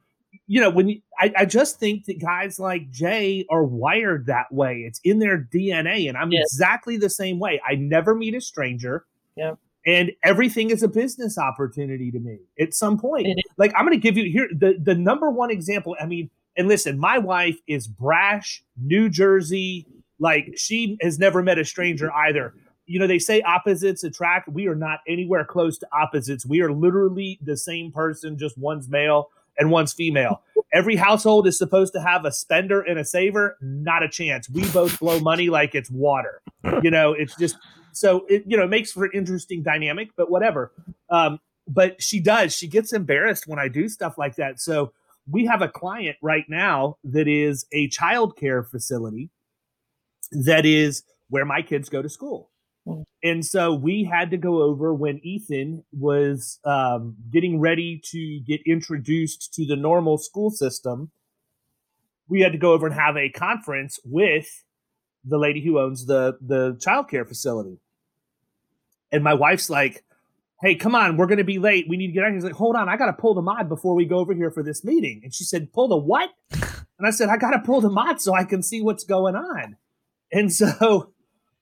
[0.46, 4.52] you know, when you, I, I just think that guys like Jay are wired that
[4.52, 4.84] way.
[4.86, 6.44] It's in their DNA, and I'm yes.
[6.52, 7.62] exactly the same way.
[7.66, 9.06] I never meet a stranger.
[9.34, 9.54] Yeah
[9.86, 13.28] and everything is a business opportunity to me at some point.
[13.56, 15.96] Like I'm going to give you here the the number one example.
[16.00, 19.86] I mean, and listen, my wife is brash, New Jersey.
[20.18, 22.54] Like she has never met a stranger either.
[22.86, 24.48] You know, they say opposites attract.
[24.48, 26.46] We are not anywhere close to opposites.
[26.46, 30.42] We are literally the same person, just one's male and one's female.
[30.72, 33.56] Every household is supposed to have a spender and a saver.
[33.60, 34.48] Not a chance.
[34.48, 36.42] We both blow money like it's water.
[36.82, 37.56] You know, it's just
[37.92, 40.72] so it you know it makes for an interesting dynamic, but whatever.
[41.10, 42.54] Um, but she does.
[42.54, 44.60] She gets embarrassed when I do stuff like that.
[44.60, 44.92] So
[45.28, 49.30] we have a client right now that is a child care facility
[50.32, 52.50] that is where my kids go to school.
[52.86, 53.02] Hmm.
[53.22, 58.60] And so we had to go over when Ethan was um, getting ready to get
[58.66, 61.10] introduced to the normal school system.
[62.28, 64.64] we had to go over and have a conference with
[65.24, 67.78] the lady who owns the the childcare facility.
[69.12, 70.04] And my wife's like,
[70.62, 71.86] "Hey, come on, we're going to be late.
[71.88, 73.68] We need to get out." He's like, "Hold on, I got to pull the mod
[73.68, 76.30] before we go over here for this meeting." And she said, "Pull the what?"
[76.98, 79.36] And I said, "I got to pull the mod so I can see what's going
[79.36, 79.76] on."
[80.32, 81.12] And so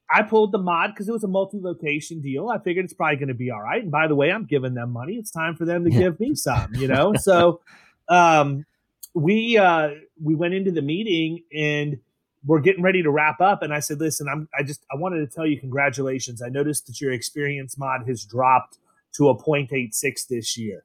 [0.09, 2.49] I pulled the mod because it was a multi-location deal.
[2.49, 3.81] I figured it's probably going to be all right.
[3.81, 5.13] And by the way, I'm giving them money.
[5.13, 7.13] It's time for them to give me some, you know.
[7.15, 7.61] so
[8.07, 8.65] um,
[9.13, 9.89] we uh,
[10.21, 11.99] we went into the meeting and
[12.45, 13.63] we're getting ready to wrap up.
[13.63, 16.41] And I said, "Listen, I'm I just I wanted to tell you congratulations.
[16.41, 18.77] I noticed that your experience mod has dropped
[19.15, 20.83] to a 0.86 this year."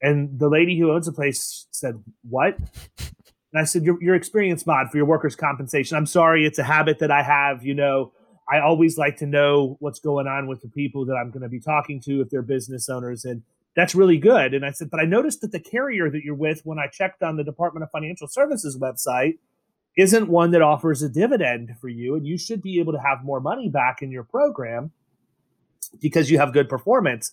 [0.00, 2.56] And the lady who owns the place said, "What?"
[3.52, 5.98] And I said, your, your experience mod for your workers' compensation.
[5.98, 7.64] I'm sorry, it's a habit that I have.
[7.64, 8.12] You know,
[8.52, 11.48] I always like to know what's going on with the people that I'm going to
[11.48, 13.24] be talking to if they're business owners.
[13.24, 13.42] And
[13.74, 14.52] that's really good.
[14.52, 17.22] And I said, but I noticed that the carrier that you're with, when I checked
[17.22, 19.38] on the Department of Financial Services website,
[19.96, 22.14] isn't one that offers a dividend for you.
[22.14, 24.92] And you should be able to have more money back in your program
[26.00, 27.32] because you have good performance.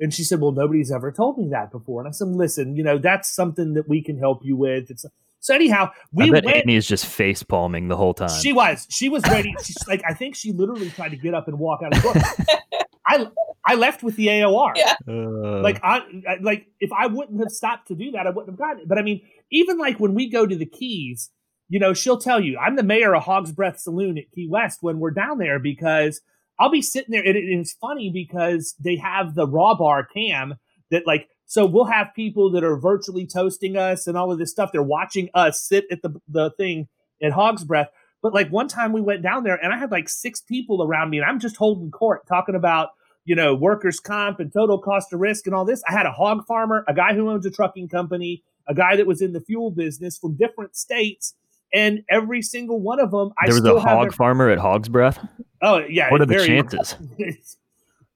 [0.00, 2.00] And she said, Well, nobody's ever told me that before.
[2.00, 4.90] And I said, Listen, you know, that's something that we can help you with.
[4.90, 5.06] It's
[5.46, 6.56] so anyhow, we I bet went.
[6.58, 8.28] Annie is just face palming the whole time.
[8.40, 8.86] She was.
[8.90, 9.54] She was ready.
[9.62, 12.12] She's like, I think she literally tried to get up and walk out of the
[12.12, 12.58] door.
[13.06, 13.26] I
[13.64, 14.72] I left with the AOR.
[14.74, 14.94] Yeah.
[15.08, 18.48] Uh, Like I I- like if I wouldn't have stopped to do that, I wouldn't
[18.48, 18.88] have gotten it.
[18.88, 19.20] But I mean,
[19.52, 21.30] even like when we go to the Keys,
[21.68, 24.78] you know, she'll tell you, I'm the mayor of Hog's Breath Saloon at Key West
[24.82, 26.20] when we're down there because
[26.58, 30.04] I'll be sitting there and, it, and it's funny because they have the raw bar
[30.04, 30.54] cam
[30.90, 34.50] that like so we'll have people that are virtually toasting us and all of this
[34.50, 34.72] stuff.
[34.72, 36.88] They're watching us sit at the the thing
[37.22, 37.88] at Hog's Breath.
[38.20, 41.10] But like one time we went down there and I had like six people around
[41.10, 42.90] me and I'm just holding court talking about,
[43.24, 45.82] you know, workers' comp and total cost of risk and all this.
[45.88, 49.06] I had a hog farmer, a guy who owns a trucking company, a guy that
[49.06, 51.34] was in the fuel business from different states.
[51.72, 54.88] And every single one of them, I there was a hog their- farmer at Hog's
[54.88, 55.24] Breath.
[55.62, 56.10] Oh yeah.
[56.10, 56.96] What are the chances?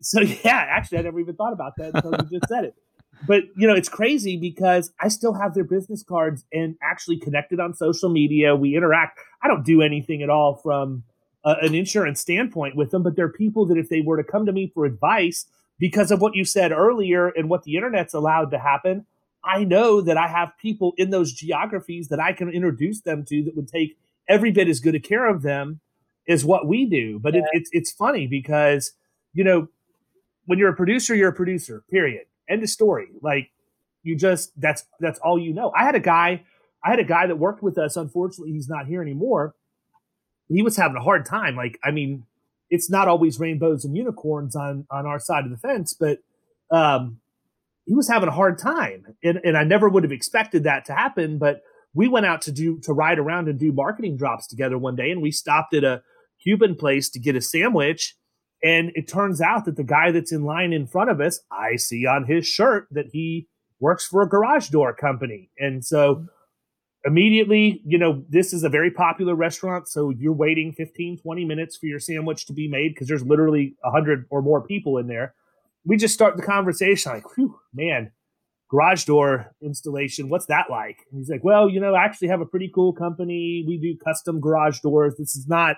[0.01, 2.75] so yeah, actually, I never even thought about that until you just said it.
[3.27, 7.61] But you know, it's crazy because I still have their business cards and actually connected
[7.61, 8.57] on social media.
[8.57, 9.19] We interact.
[9.43, 11.05] I don't do anything at all from
[11.45, 14.47] uh, an insurance standpoint with them, but they're people that if they were to come
[14.47, 15.47] to me for advice
[15.79, 19.07] because of what you said earlier and what the internet's allowed to happen,
[19.43, 23.43] I know that I have people in those geographies that I can introduce them to
[23.45, 23.97] that would take
[24.29, 25.81] every bit as good a care of them
[26.29, 27.19] as what we do.
[27.19, 28.93] But it, it's it's funny because
[29.33, 29.69] you know
[30.47, 31.83] when you're a producer, you're a producer.
[31.91, 32.27] Period.
[32.51, 33.09] End of story.
[33.23, 33.51] Like
[34.03, 35.73] you just that's that's all you know.
[35.77, 36.43] I had a guy,
[36.85, 37.97] I had a guy that worked with us.
[37.97, 39.55] Unfortunately, he's not here anymore.
[40.49, 41.57] He was having a hard time.
[41.57, 42.25] Like I mean,
[42.71, 46.19] it's not always rainbows and unicorns on on our side of the fence, but
[46.71, 47.21] um,
[47.87, 50.95] he was having a hard time, and and I never would have expected that to
[50.95, 51.39] happen.
[51.39, 51.63] But
[51.95, 55.11] we went out to do to ride around and do marketing drops together one day,
[55.11, 56.03] and we stopped at a
[56.43, 58.15] Cuban place to get a sandwich.
[58.63, 61.77] And it turns out that the guy that's in line in front of us, I
[61.77, 65.51] see on his shirt that he works for a garage door company.
[65.59, 66.27] And so
[67.05, 69.89] immediately, you know, this is a very popular restaurant.
[69.89, 73.77] So you're waiting 15, 20 minutes for your sandwich to be made because there's literally
[73.81, 75.35] 100 or more people in there.
[75.85, 78.13] We just start the conversation like, whew, man,
[78.71, 80.99] garage door installation, what's that like?
[81.11, 83.65] And he's like, well, you know, I actually have a pretty cool company.
[83.67, 85.15] We do custom garage doors.
[85.19, 85.77] This is not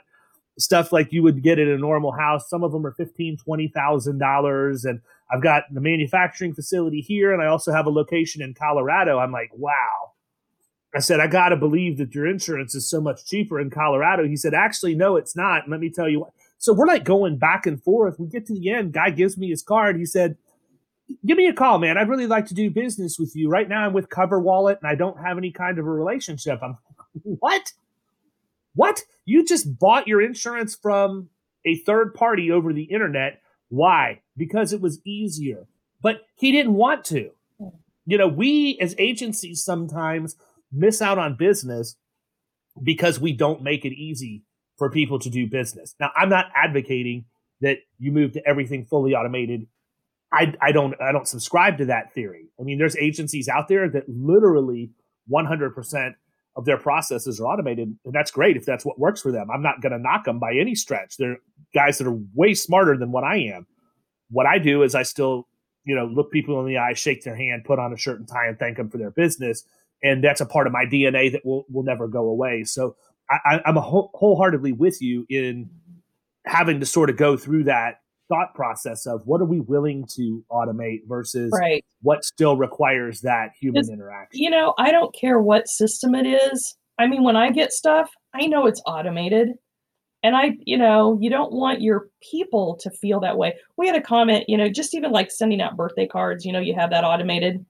[0.59, 2.49] stuff like you would get in a normal house.
[2.49, 7.33] Some of them are fifteen, twenty thousand dollars, and I've got the manufacturing facility here,
[7.33, 9.19] and I also have a location in Colorado.
[9.19, 10.13] I'm like, wow.
[10.95, 14.27] I said, I got to believe that your insurance is so much cheaper in Colorado.
[14.29, 15.69] He said, actually, no, it's not.
[15.69, 16.33] Let me tell you what.
[16.59, 18.21] So we're like going back and forth.
[18.21, 18.93] We get to the end.
[18.93, 19.97] Guy gives me his card.
[19.97, 20.37] He said,
[21.27, 21.97] give me a call, man.
[21.97, 23.49] I'd really like to do business with you.
[23.49, 26.61] Right now, I'm with Cover Wallet, and I don't have any kind of a relationship.
[26.63, 26.77] I'm
[27.23, 27.73] what?
[28.75, 29.03] What?
[29.25, 31.29] You just bought your insurance from
[31.65, 33.41] a third party over the internet.
[33.69, 34.23] Why?
[34.37, 35.67] Because it was easier.
[36.03, 37.31] But he didn't want to.
[38.05, 40.37] You know, we as agencies sometimes
[40.73, 41.97] miss out on business
[42.83, 44.43] because we don't make it easy
[44.77, 45.95] for people to do business.
[46.01, 47.27] Now, I'm not advocating
[47.61, 49.67] that you move to everything fully automated.
[50.33, 52.49] I, I don't I don't subscribe to that theory.
[52.59, 54.91] I mean, there's agencies out there that literally
[55.31, 56.15] 100%
[56.57, 59.51] of their processes are automated, and that's great if that's what works for them.
[59.51, 61.17] I'm not going to knock them by any stretch.
[61.17, 61.39] They're
[61.75, 63.67] guys that are way smarter than what I am.
[64.31, 65.49] What I do is I still,
[65.85, 68.29] you know, look people in the eye, shake their hand, put on a shirt and
[68.29, 69.65] tie, and thank them for their business,
[70.03, 72.65] and that's a part of my DNA that will will never go away.
[72.65, 72.97] So
[73.31, 75.71] I, I'm a whole, wholeheartedly with you in
[76.45, 78.02] having to sort of go through that
[78.33, 81.85] thought process of what are we willing to automate versus Right.
[82.01, 84.41] what still requires that human interaction.
[84.41, 86.75] You know, I don't care what system it is.
[86.99, 89.51] I mean, when I get stuff, I know it's automated.
[90.23, 93.55] And I, you know, you don't want your people to feel that way.
[93.77, 96.61] We had a comment, you know, just even like sending out birthday cards, you know,
[96.61, 97.67] you have that automated.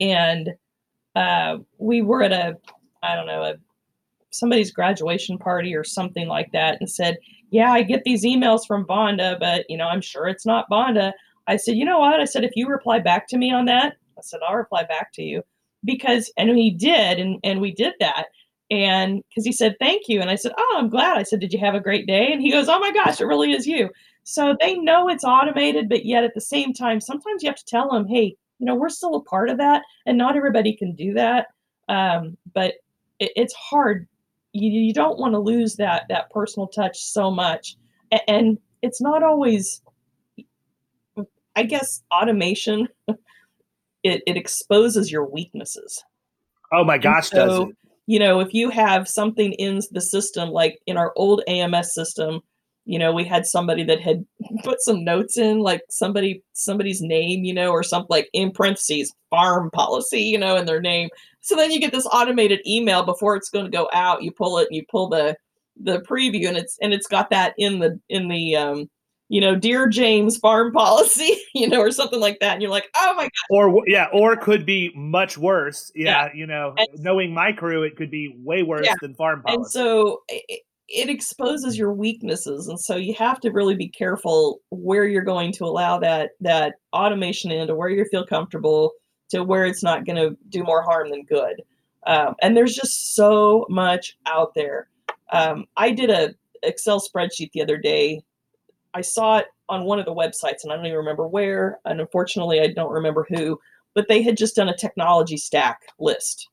[0.00, 0.50] And
[1.14, 2.56] uh, we were at a,
[3.02, 3.54] I don't know, a
[4.30, 7.18] somebody's graduation party or something like that and said,
[7.50, 11.12] Yeah, I get these emails from Vonda, but you know, I'm sure it's not Vonda.
[11.46, 12.20] I said, You know what?
[12.20, 15.12] I said, if you reply back to me on that, I said, I'll reply back
[15.14, 15.42] to you.
[15.84, 18.26] Because and he did, and, and we did that.
[18.70, 20.20] And because he said, Thank you.
[20.20, 21.16] And I said, Oh, I'm glad.
[21.16, 22.32] I said, Did you have a great day?
[22.32, 23.88] And he goes, Oh my gosh, it really is you.
[24.24, 27.64] So they know it's automated, but yet at the same time, sometimes you have to
[27.64, 30.94] tell them, Hey, you know, we're still a part of that, and not everybody can
[30.94, 31.46] do that.
[31.88, 32.74] Um, but
[33.20, 34.06] it, it's hard
[34.52, 37.76] you, you don't want to lose that that personal touch so much.
[38.26, 39.82] And, it's not always
[41.56, 42.88] i guess automation.
[44.04, 46.04] It, it exposes your weaknesses.
[46.72, 47.76] Oh my gosh so, does it?
[48.06, 52.40] you know if you have something in the system like in our old ams system
[52.88, 54.24] you know we had somebody that had
[54.64, 59.14] put some notes in like somebody somebody's name you know or something like in parentheses
[59.30, 61.08] farm policy you know in their name
[61.48, 64.22] so then you get this automated email before it's going to go out.
[64.22, 65.34] You pull it and you pull the
[65.80, 68.90] the preview and it's and it's got that in the in the um
[69.30, 72.54] you know, dear James farm policy, you know, or something like that.
[72.54, 73.30] And you're like, oh my God.
[73.50, 75.92] Or, yeah, or could be much worse.
[75.94, 76.26] Yeah.
[76.26, 76.32] yeah.
[76.34, 78.94] You know, and, knowing my crew, it could be way worse yeah.
[79.02, 79.58] than farm policy.
[79.58, 82.68] And so it, it, exposes your weaknesses.
[82.68, 86.76] And so you have to really be careful where you're going to allow that, that
[86.92, 88.92] automation in to where you feel comfortable
[89.30, 91.62] to where it's not going to do more harm than good.
[92.06, 94.88] Um, and there's just so much out there.
[95.32, 98.22] Um, I did a Excel spreadsheet the other day.
[98.94, 101.78] I saw it on one of the websites, and I don't even remember where.
[101.84, 103.60] And unfortunately, I don't remember who.
[103.94, 106.48] But they had just done a technology stack list,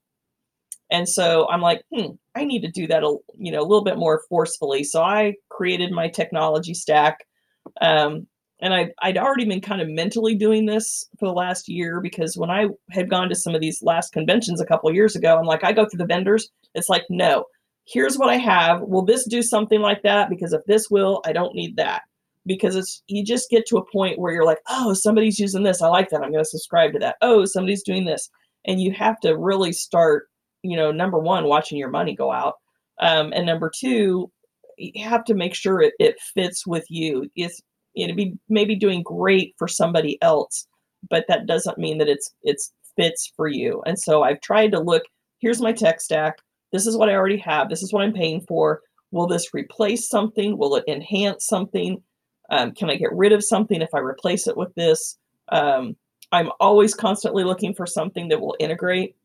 [0.92, 3.84] and so I'm like, hmm, I need to do that a you know a little
[3.84, 4.84] bit more forcefully.
[4.84, 7.26] So I created my technology stack.
[7.82, 8.28] Um,
[8.62, 12.38] and I, I'd already been kind of mentally doing this for the last year because
[12.38, 15.46] when I had gone to some of these last conventions a couple years ago, I'm
[15.46, 16.50] like, I go through the vendors.
[16.74, 17.46] It's like, no,
[17.86, 18.82] here's what I have.
[18.82, 20.30] Will this do something like that?
[20.30, 22.04] Because if this will, I don't need that.
[22.46, 25.82] Because it's you just get to a point where you're like, oh, somebody's using this.
[25.82, 26.22] I like that.
[26.22, 27.16] I'm going to subscribe to that.
[27.22, 28.30] Oh, somebody's doing this,
[28.66, 30.28] and you have to really start.
[30.70, 32.56] You know, number one, watching your money go out,
[33.00, 34.32] um, and number two,
[34.78, 37.30] you have to make sure it, it fits with you.
[37.36, 37.62] It's
[37.96, 40.68] know be maybe doing great for somebody else
[41.10, 43.82] but that doesn't mean that it's it's fits for you.
[43.86, 45.04] And so i've tried to look
[45.40, 46.38] here's my tech stack.
[46.72, 47.70] This is what i already have.
[47.70, 48.82] This is what i'm paying for.
[49.12, 50.58] Will this replace something?
[50.58, 52.02] Will it enhance something?
[52.50, 55.18] Um, can i get rid of something if i replace it with this?
[55.50, 55.96] Um,
[56.32, 59.16] i'm always constantly looking for something that will integrate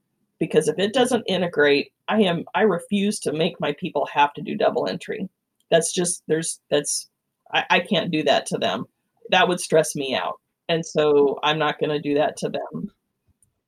[0.41, 4.43] because if it doesn't integrate i am i refuse to make my people have to
[4.43, 5.29] do double entry
[5.71, 7.09] that's just there's that's
[7.53, 8.85] I, I can't do that to them.
[9.31, 10.41] That would stress me out.
[10.69, 12.91] And so I'm not going to do that to them.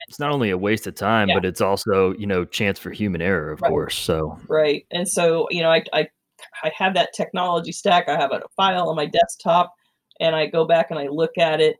[0.08, 1.36] It's not only a waste of time, yeah.
[1.36, 3.68] but it's also, you know, chance for human error, of right.
[3.68, 3.96] course.
[3.96, 4.84] So, right.
[4.90, 6.08] And so, you know, I, I,
[6.64, 8.08] I have that technology stack.
[8.08, 9.72] I have a file on my desktop
[10.20, 11.76] and I go back and I look at it,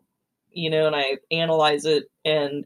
[0.53, 2.05] you know, and I analyze it.
[2.24, 2.64] And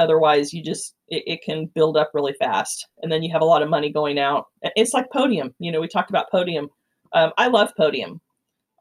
[0.00, 2.88] otherwise, you just, it, it, can build up really fast.
[3.02, 4.46] And then you have a lot of money going out.
[4.62, 5.54] It's like Podium.
[5.58, 6.68] You know, we talked about Podium.
[7.12, 8.20] Um, I love Podium.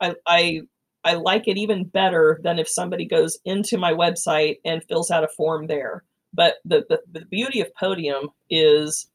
[0.01, 0.61] I, I
[1.03, 5.23] I like it even better than if somebody goes into my website and fills out
[5.23, 6.03] a form there.
[6.33, 9.09] But the the, the beauty of Podium is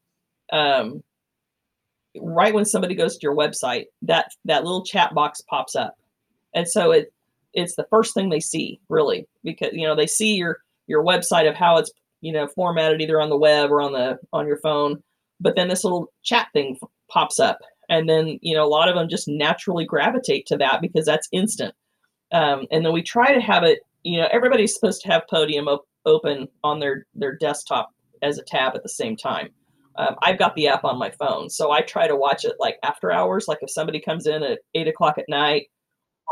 [0.51, 1.03] um,
[2.19, 5.95] right when somebody goes to your website, that that little chat box pops up,
[6.53, 7.13] and so it
[7.53, 11.49] it's the first thing they see really because you know they see your your website
[11.49, 14.57] of how it's you know formatted either on the web or on the on your
[14.57, 15.01] phone,
[15.39, 16.77] but then this little chat thing
[17.09, 17.59] pops up.
[17.87, 21.29] And then you know a lot of them just naturally gravitate to that because that's
[21.31, 21.75] instant.
[22.31, 25.67] Um, and then we try to have it you know everybody's supposed to have podium
[25.67, 27.89] op- open on their their desktop
[28.21, 29.49] as a tab at the same time.
[29.97, 32.75] Um, i've got the app on my phone so i try to watch it like
[32.83, 35.67] after hours like if somebody comes in at eight o'clock at night.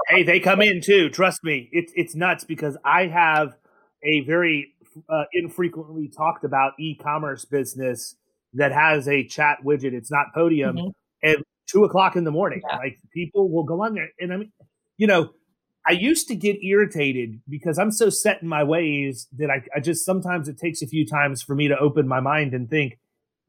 [0.10, 1.70] Hey they come in too trust me.
[1.72, 3.56] It's it's nuts because i have
[4.04, 4.74] a very
[5.10, 8.16] uh, infrequently talked about e-commerce business
[8.54, 10.90] that has a chat widget it's not podium mm-hmm
[11.24, 11.38] at
[11.68, 12.62] two o'clock in the morning.
[12.68, 12.78] Yeah.
[12.78, 14.10] Like people will go on there.
[14.20, 14.52] And I mean,
[14.98, 15.32] you know,
[15.88, 19.80] I used to get irritated because I'm so set in my ways that I, I
[19.80, 23.00] just sometimes it takes a few times for me to open my mind and think,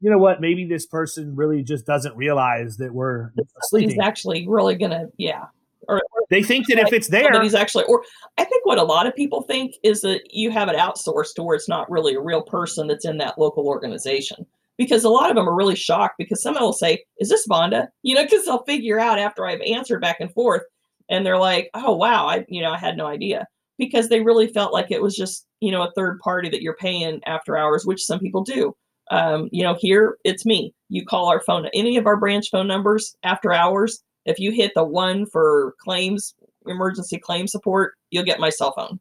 [0.01, 3.31] you know what, maybe this person really just doesn't realize that we're
[3.61, 3.91] sleeping.
[3.91, 5.45] He's actually really gonna, yeah.
[5.87, 7.85] Or, or they think that like, if it's there, he's actually.
[7.85, 8.03] Or
[8.37, 11.43] I think what a lot of people think is that you have it outsourced to
[11.43, 14.45] where it's not really a real person that's in that local organization
[14.77, 17.87] because a lot of them are really shocked because someone will say, Is this Vonda?
[18.03, 20.63] You know, because they'll figure out after I've answered back and forth
[21.09, 23.47] and they're like, Oh wow, I you know, I had no idea.
[23.77, 26.77] Because they really felt like it was just, you know, a third party that you're
[26.77, 28.73] paying after hours, which some people do.
[29.11, 30.73] Um, you know, here it's me.
[30.89, 34.01] You call our phone, any of our branch phone numbers after hours.
[34.25, 36.33] If you hit the one for claims,
[36.65, 38.99] emergency claim support, you'll get my cell phone.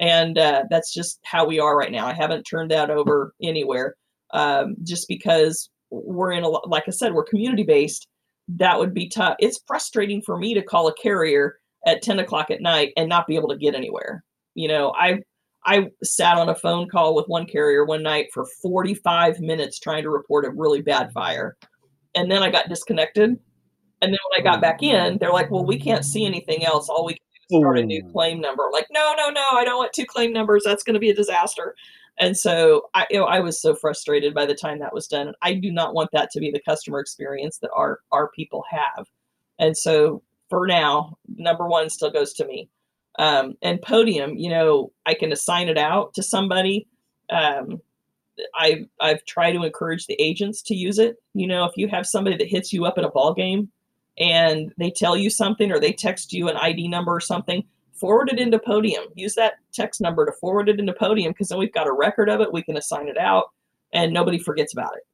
[0.00, 2.06] And uh, that's just how we are right now.
[2.06, 3.96] I haven't turned that over anywhere
[4.32, 8.08] um, just because we're in a, like I said, we're community based.
[8.48, 9.36] That would be tough.
[9.38, 13.26] It's frustrating for me to call a carrier at 10 o'clock at night and not
[13.26, 14.24] be able to get anywhere.
[14.54, 15.20] You know, I
[15.64, 20.02] I sat on a phone call with one carrier one night for 45 minutes trying
[20.02, 21.56] to report a really bad fire.
[22.14, 23.38] And then I got disconnected.
[24.02, 26.88] And then when I got back in, they're like, well, we can't see anything else.
[26.88, 28.64] All we can do is start a new claim number.
[28.72, 30.64] Like, no, no, no, I don't want two claim numbers.
[30.64, 31.76] That's going to be a disaster.
[32.18, 35.34] And so I, you know, I was so frustrated by the time that was done.
[35.40, 39.06] I do not want that to be the customer experience that our, our people have.
[39.60, 42.68] And so for now, number one still goes to me.
[43.20, 46.88] Um, and Podium, you know, I can assign it out to somebody.
[47.30, 47.80] Um,
[48.58, 51.16] I've I've tried to encourage the agents to use it.
[51.34, 53.70] You know, if you have somebody that hits you up at a ball game
[54.18, 58.30] and they tell you something or they text you an ID number or something, forward
[58.32, 59.04] it into Podium.
[59.14, 62.28] Use that text number to forward it into Podium because then we've got a record
[62.28, 62.52] of it.
[62.52, 63.44] We can assign it out
[63.92, 65.04] and nobody forgets about it.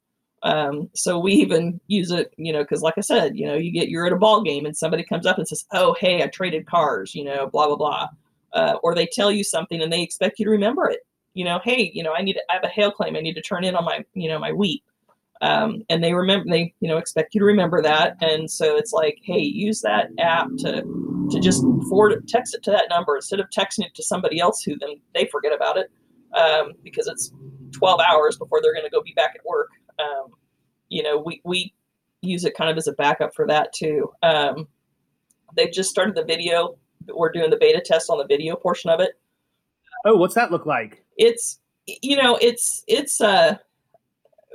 [0.43, 3.73] Um, so we even use it, you know, because like I said, you know, you
[3.73, 6.29] get you're at a ball game and somebody comes up and says, "Oh, hey, I
[6.29, 8.09] traded cars," you know, blah blah blah,
[8.53, 11.01] uh, or they tell you something and they expect you to remember it.
[11.35, 13.17] You know, hey, you know, I need to, I have a hail claim.
[13.17, 14.83] I need to turn in on my, you know, my wheat.
[15.41, 18.93] Um, and they remember they you know expect you to remember that and so it's
[18.93, 20.83] like hey use that app to
[21.31, 24.63] to just forward text it to that number instead of texting it to somebody else
[24.63, 25.93] who then they forget about it
[26.37, 27.33] um, because it's
[27.71, 29.69] 12 hours before they're going to go be back at work
[29.99, 30.33] um,
[30.89, 31.75] you know, we, we
[32.23, 34.11] use it kind of as a backup for that too.
[34.23, 34.69] Um,
[35.57, 36.77] they've just started the video.
[37.07, 39.13] We're doing the beta test on the video portion of it.
[40.05, 41.05] Oh, what's that look like?
[41.17, 43.57] It's, you know, it's, it's, uh,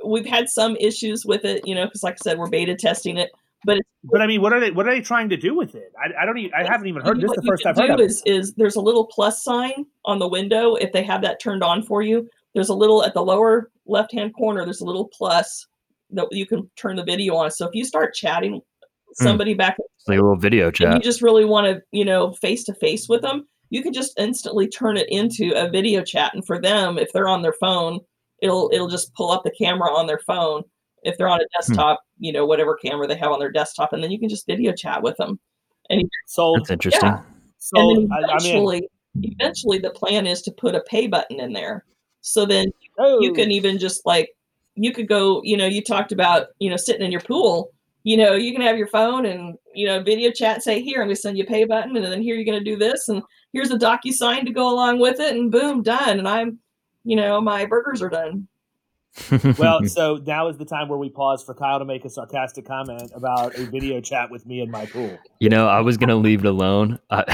[0.06, 3.16] we've had some issues with it, you know, because like I said, we're beta testing
[3.16, 3.30] it.
[3.64, 4.70] But but I mean, what are they?
[4.70, 5.90] What are they trying to do with it?
[5.98, 6.36] I, I don't.
[6.36, 7.30] Even, I haven't even heard this.
[7.34, 10.92] The first I've heard is, is there's a little plus sign on the window if
[10.92, 14.34] they have that turned on for you there's a little at the lower left hand
[14.34, 15.66] corner there's a little plus
[16.10, 19.24] that you can turn the video on so if you start chatting hmm.
[19.24, 19.58] somebody mm.
[19.58, 19.76] back
[20.08, 23.08] like a little video chat you just really want to you know face to face
[23.08, 26.98] with them you can just instantly turn it into a video chat and for them
[26.98, 27.98] if they're on their phone
[28.42, 30.62] it'll it'll just pull up the camera on their phone
[31.02, 31.60] if they're on a hmm.
[31.60, 32.02] desktop mm.
[32.18, 34.72] you know whatever camera they have on their desktop and then you can just video
[34.72, 35.38] chat with them
[35.90, 37.22] and so that's interesting yeah.
[37.58, 41.06] so and then eventually I, I mean, eventually the plan is to put a pay
[41.06, 41.84] button in there
[42.20, 43.20] so then oh.
[43.20, 44.30] you can even just like
[44.76, 47.70] you could go, you know, you talked about, you know, sitting in your pool.
[48.02, 51.08] You know, you can have your phone and, you know, video chat, say, here, I'm
[51.08, 53.22] gonna send you a pay button, and then here you're gonna do this, and
[53.52, 56.18] here's a docu sign to go along with it, and boom, done.
[56.18, 56.58] And I'm,
[57.04, 58.48] you know, my burgers are done.
[59.58, 62.66] well, so now is the time where we pause for Kyle to make a sarcastic
[62.66, 65.16] comment about a video chat with me in my pool.
[65.38, 67.28] You know, I was going to leave it alone, but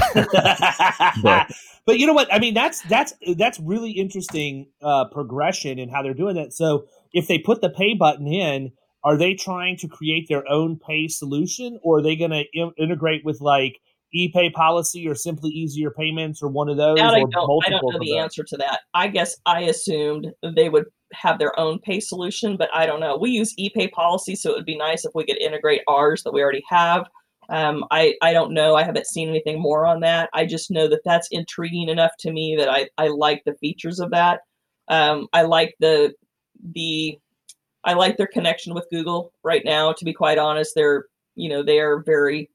[1.85, 2.31] but you know what?
[2.31, 6.53] I mean, that's that's that's really interesting uh, progression in how they're doing that.
[6.53, 10.77] So if they put the pay button in, are they trying to create their own
[10.77, 13.81] pay solution, or are they going to in- integrate with like
[14.15, 16.99] ePay policy or simply easier payments or one of those?
[16.99, 17.33] I don't,
[17.65, 18.81] I don't know the answer to that.
[18.93, 23.17] I guess I assumed they would have their own pay solution, but I don't know.
[23.17, 26.33] We use ePay policy, so it would be nice if we could integrate ours that
[26.33, 27.07] we already have.
[27.49, 28.75] Um, I, I don't know.
[28.75, 30.29] I haven't seen anything more on that.
[30.33, 33.99] I just know that that's intriguing enough to me that I, I like the features
[33.99, 34.41] of that.
[34.87, 36.13] Um, I like the
[36.73, 37.17] the
[37.83, 39.91] I like their connection with Google right now.
[39.93, 41.05] To be quite honest, they're
[41.35, 42.49] you know they are very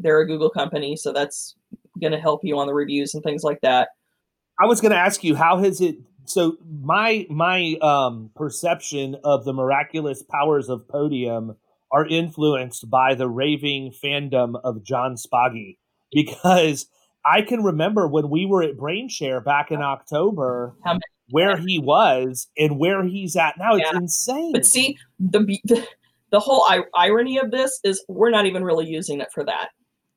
[0.00, 1.54] they're a Google company, so that's
[2.00, 3.88] going to help you on the reviews and things like that.
[4.60, 5.96] I was going to ask you how has it
[6.26, 11.56] so my my um perception of the miraculous powers of podium
[11.92, 15.78] are influenced by the raving fandom of John Spaghi
[16.12, 16.86] because
[17.24, 20.74] I can remember when we were at BrainShare back in October
[21.30, 23.76] where he was and where he's at now.
[23.76, 23.98] It's yeah.
[23.98, 24.52] insane.
[24.52, 25.86] But see, the, the,
[26.30, 29.68] the whole irony of this is we're not even really using it for that.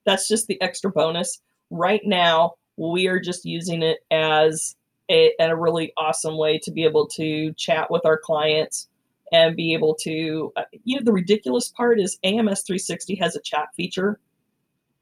[0.05, 1.41] That's just the extra bonus.
[1.69, 4.75] Right now, we are just using it as
[5.09, 8.87] a, a really awesome way to be able to chat with our clients
[9.31, 13.41] and be able to, uh, you know, the ridiculous part is AMS 360 has a
[13.41, 14.19] chat feature.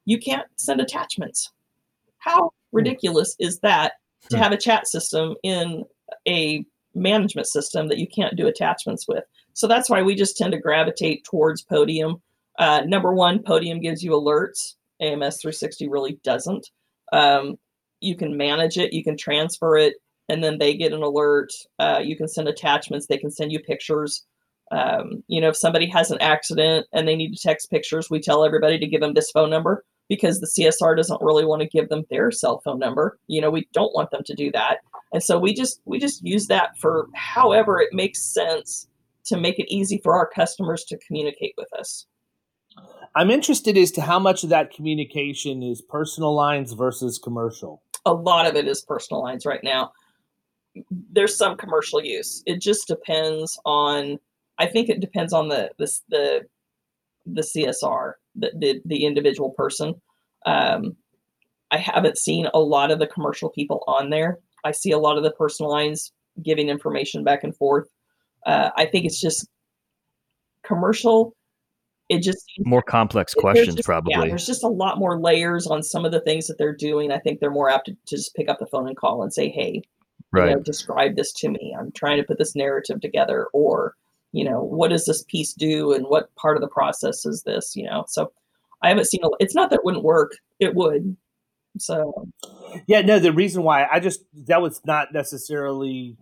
[0.04, 1.52] You can't send attachments.
[2.18, 2.76] How hmm.
[2.76, 3.94] ridiculous is that
[4.30, 4.42] to hmm.
[4.42, 5.84] have a chat system in
[6.26, 9.24] a management system that you can't do attachments with?
[9.54, 12.22] So that's why we just tend to gravitate towards Podium.
[12.58, 14.74] Uh, number one, Podium gives you alerts.
[15.02, 16.68] AMS 360 really doesn't.
[17.12, 17.56] Um,
[18.00, 19.94] you can manage it, you can transfer it,
[20.28, 21.50] and then they get an alert.
[21.78, 24.24] Uh, you can send attachments, they can send you pictures.
[24.70, 28.20] Um, you know, if somebody has an accident and they need to text pictures, we
[28.20, 31.68] tell everybody to give them this phone number because the CSR doesn't really want to
[31.68, 33.18] give them their cell phone number.
[33.26, 34.78] You know, we don't want them to do that.
[35.12, 38.88] And so we just we just use that for however it makes sense
[39.24, 42.06] to make it easy for our customers to communicate with us.
[43.14, 47.82] I'm interested as to how much of that communication is personal lines versus commercial.
[48.06, 49.92] A lot of it is personal lines right now.
[50.90, 52.42] There's some commercial use.
[52.46, 54.18] It just depends on.
[54.58, 56.40] I think it depends on the the the,
[57.26, 59.94] the CSR, the, the the individual person.
[60.46, 60.96] Um,
[61.70, 64.38] I haven't seen a lot of the commercial people on there.
[64.64, 66.12] I see a lot of the personal lines
[66.42, 67.88] giving information back and forth.
[68.46, 69.46] Uh, I think it's just
[70.64, 71.34] commercial
[72.08, 74.12] it just more complex questions just, probably.
[74.12, 77.10] yeah, there's just a lot more layers on some of the things that they're doing.
[77.10, 79.32] I think they're more apt to, to just pick up the phone and call and
[79.32, 79.82] say hey
[80.32, 81.74] right you know, describe this to me.
[81.78, 83.94] I'm trying to put this narrative together or
[84.32, 87.74] you know what does this piece do and what part of the process is this?
[87.76, 88.32] You know so
[88.82, 91.16] i haven't seen a, it's not that it wouldn't work it would
[91.78, 92.28] so.
[92.86, 96.16] Yeah no the reason why i just that was not necessarily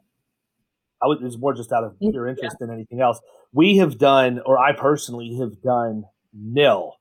[1.03, 2.67] I was, it was more just out of mm, pure interest yeah.
[2.67, 3.21] than anything else.
[3.53, 6.97] We have done, or I personally have done nil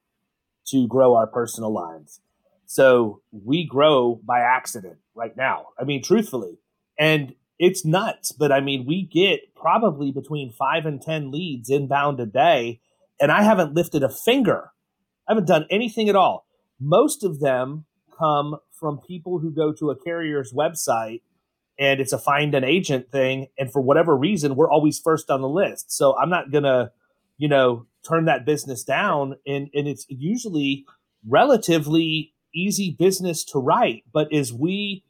[0.68, 2.22] to grow our personal lines.
[2.66, 5.68] So we grow by accident right now.
[5.80, 6.60] I mean, truthfully.
[6.98, 12.20] And it's nuts, but I mean, we get probably between five and 10 leads inbound
[12.20, 12.80] a day,
[13.20, 14.72] and I haven't lifted a finger.
[15.28, 16.46] I haven't done anything at all.
[16.80, 17.86] Most of them
[18.18, 21.22] come from people who go to a carrier's website
[21.80, 23.48] and it's a find an agent thing.
[23.58, 25.92] And for whatever reason, we're always first on the list.
[25.92, 26.92] So I'm not gonna,
[27.38, 29.38] you know, turn that business down.
[29.48, 30.86] And and it's usually
[31.28, 34.04] relatively easy business to write.
[34.12, 35.04] But as we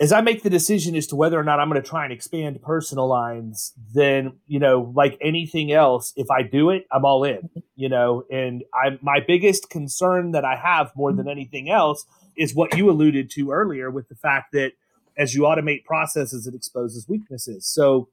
[0.00, 2.12] as I make the decision as to whether or not I'm going to try and
[2.12, 7.22] expand personal lines, then you know, like anything else, if I do it, I'm all
[7.22, 7.50] in.
[7.76, 11.32] You know, and I my biggest concern that I have more than mm-hmm.
[11.32, 12.06] anything else
[12.36, 14.72] is what you alluded to earlier with the fact that
[15.16, 17.66] as you automate processes, it exposes weaknesses.
[17.66, 18.08] So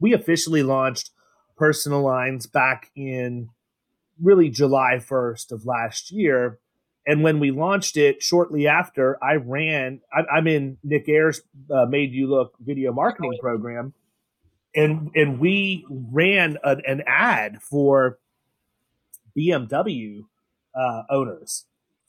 [0.00, 1.10] we officially launched
[1.56, 3.48] personal lines back in
[4.20, 6.58] really July 1st of last year.
[7.06, 11.86] And when we launched it shortly after, I ran, I, am in Nick Ayers' uh,
[11.86, 13.94] Made You Look video marketing program.
[14.74, 18.18] And, and we ran an, an ad for
[19.36, 20.24] BMW
[20.74, 21.64] uh, owners.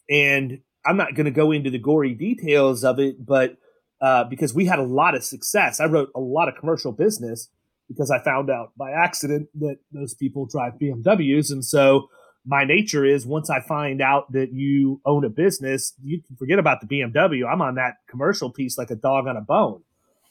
[0.09, 3.57] And I'm not going to go into the gory details of it, but
[4.01, 5.79] uh, because we had a lot of success.
[5.79, 7.49] I wrote a lot of commercial business
[7.87, 11.51] because I found out by accident that those people drive BMWs.
[11.51, 12.09] And so
[12.45, 16.59] my nature is once I find out that you own a business, you can forget
[16.59, 17.49] about the BMW.
[17.51, 19.81] I'm on that commercial piece like a dog on a bone.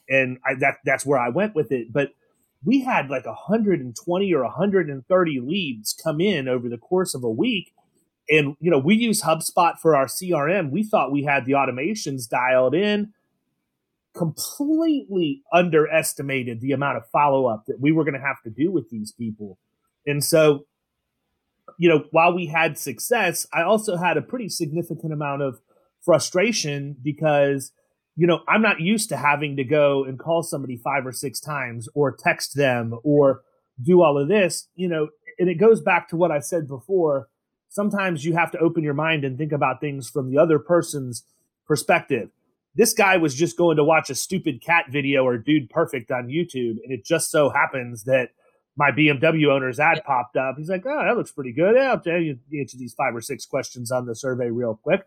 [0.08, 1.92] And I, that that's where I went with it.
[1.92, 2.10] But
[2.64, 7.72] we had like 120 or 130 leads come in over the course of a week.
[8.28, 10.70] And, you know, we use HubSpot for our CRM.
[10.70, 13.12] We thought we had the automations dialed in
[14.16, 18.70] completely underestimated the amount of follow up that we were going to have to do
[18.70, 19.58] with these people.
[20.06, 20.66] And so,
[21.78, 25.60] you know, while we had success, I also had a pretty significant amount of
[26.02, 27.72] frustration because,
[28.16, 31.40] you know, I'm not used to having to go and call somebody five or six
[31.40, 33.42] times or text them or
[33.82, 35.08] do all of this, you know,
[35.38, 37.28] and it goes back to what I said before.
[37.68, 41.24] Sometimes you have to open your mind and think about things from the other person's
[41.66, 42.30] perspective
[42.77, 46.29] this guy was just going to watch a stupid cat video or dude perfect on
[46.29, 48.31] YouTube, and it just so happens that
[48.77, 50.57] my BMW owner's ad popped up.
[50.59, 51.74] He's like, "Oh, that looks pretty good.
[51.77, 55.05] Yeah, I'll tell you answer these five or six questions on the survey real quick."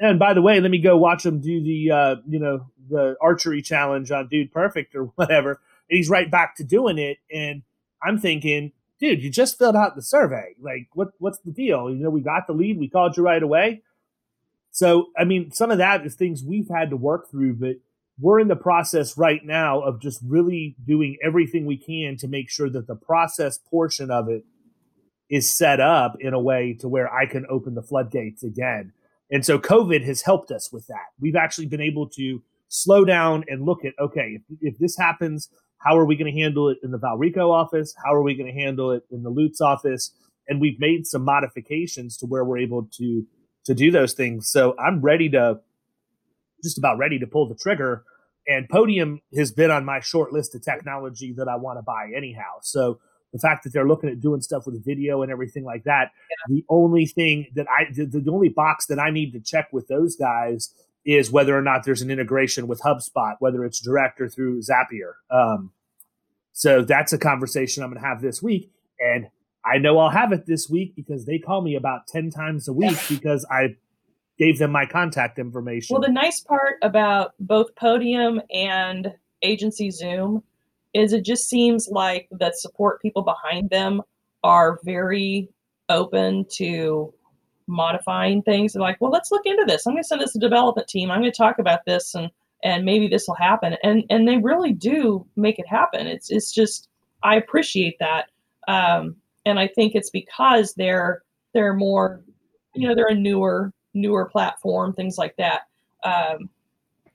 [0.00, 3.16] And by the way, let me go watch him do the uh, you know the
[3.20, 5.60] archery challenge on Dude Perfect or whatever.
[5.90, 7.62] And he's right back to doing it, and
[8.02, 10.54] I'm thinking, dude, you just filled out the survey.
[10.58, 11.90] Like, what what's the deal?
[11.90, 13.82] You know, we got the lead, we called you right away.
[14.70, 17.76] So, I mean, some of that is things we've had to work through, but
[18.20, 22.50] we're in the process right now of just really doing everything we can to make
[22.50, 24.44] sure that the process portion of it
[25.30, 28.92] is set up in a way to where I can open the floodgates again.
[29.30, 31.06] And so COVID has helped us with that.
[31.20, 35.48] We've actually been able to slow down and look at, okay, if, if this happens,
[35.78, 37.94] how are we going to handle it in the Valrico office?
[38.04, 40.12] How are we going to handle it in the Lutz office?
[40.48, 43.24] And we've made some modifications to where we're able to
[43.64, 44.50] to do those things.
[44.50, 45.60] So I'm ready to
[46.62, 48.04] just about ready to pull the trigger
[48.50, 52.10] and Podium has been on my short list of technology that I want to buy
[52.16, 52.58] anyhow.
[52.62, 52.98] So
[53.32, 56.56] the fact that they're looking at doing stuff with video and everything like that, yeah.
[56.56, 59.88] the only thing that I, the, the only box that I need to check with
[59.88, 64.28] those guys is whether or not there's an integration with HubSpot, whether it's direct or
[64.28, 65.12] through Zapier.
[65.30, 65.72] Um,
[66.52, 68.72] so that's a conversation I'm going to have this week.
[68.98, 69.28] And
[69.64, 72.72] I know I'll have it this week because they call me about 10 times a
[72.72, 73.76] week because I
[74.38, 75.94] gave them my contact information.
[75.94, 80.42] Well, the nice part about both Podium and Agency Zoom
[80.94, 84.02] is it just seems like the support people behind them
[84.42, 85.48] are very
[85.88, 87.12] open to
[87.66, 88.72] modifying things.
[88.72, 89.86] They're like, well, let's look into this.
[89.86, 91.10] I'm going to send this to the development team.
[91.10, 92.30] I'm going to talk about this and
[92.62, 93.76] and maybe this will happen.
[93.82, 96.06] And and they really do make it happen.
[96.06, 96.88] It's it's just
[97.22, 98.26] I appreciate that.
[98.68, 99.16] Um,
[99.50, 101.22] and I think it's because they're
[101.52, 102.22] they're more,
[102.74, 105.62] you know, they're a newer newer platform, things like that.
[106.04, 106.48] Um,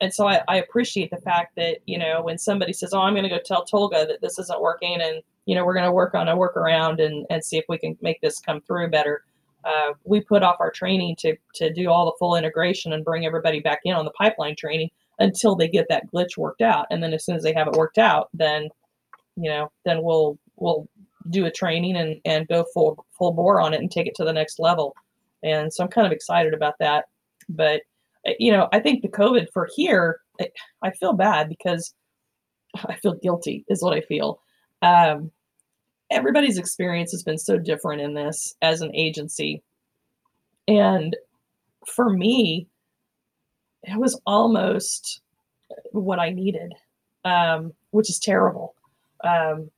[0.02, 3.14] and so I, I, appreciate the fact that you know when somebody says, "Oh, I'm
[3.14, 5.92] going to go tell Tolga that this isn't working," and you know we're going to
[5.92, 9.24] work on a workaround and and see if we can make this come through better.
[9.64, 13.26] Uh, we put off our training to to do all the full integration and bring
[13.26, 16.86] everybody back in on the pipeline training until they get that glitch worked out.
[16.92, 18.68] And then as soon as they have it worked out, then
[19.38, 20.88] you know then we'll we'll
[21.30, 24.24] do a training and and go full full bore on it and take it to
[24.24, 24.96] the next level.
[25.44, 27.06] And so I'm kind of excited about that.
[27.50, 27.82] But
[28.28, 30.20] uh, you know, I think the COVID for here,
[30.82, 31.94] I feel bad because
[32.86, 34.40] I feel guilty, is what I feel.
[34.82, 35.32] Um,
[36.12, 39.64] everybody's experience has been so different in this as an agency.
[40.68, 41.16] And
[41.86, 42.68] for me,
[43.84, 45.22] it was almost
[45.92, 46.74] what I needed,
[47.24, 48.76] um, which is terrible.
[49.24, 49.70] Um,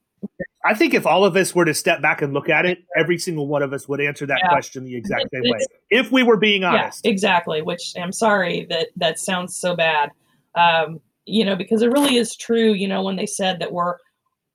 [0.67, 3.17] I think if all of us were to step back and look at it, every
[3.17, 4.49] single one of us would answer that yeah.
[4.49, 5.59] question the exact same way.
[5.89, 7.01] If we were being honest.
[7.05, 7.61] Yeah, exactly.
[7.61, 10.11] Which I'm sorry that that sounds so bad.
[10.55, 13.95] Um, you know, because it really is true, you know, when they said that we're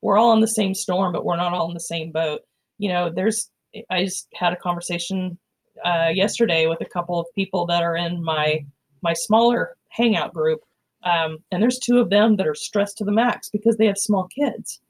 [0.03, 2.43] we're all in the same storm, but we're not all in the same boat.
[2.77, 3.51] You know, there's
[3.89, 5.39] I just had a conversation
[5.83, 8.67] uh, yesterday with a couple of people that are in my
[9.01, 10.61] my smaller hangout group.
[11.05, 13.99] Um, and there's two of them that are stressed to the max because they have
[13.99, 14.81] small kids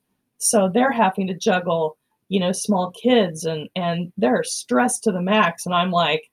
[0.43, 1.97] so they're having to juggle,
[2.29, 5.67] you know, small kids and and they're stressed to the max.
[5.67, 6.31] And I'm like,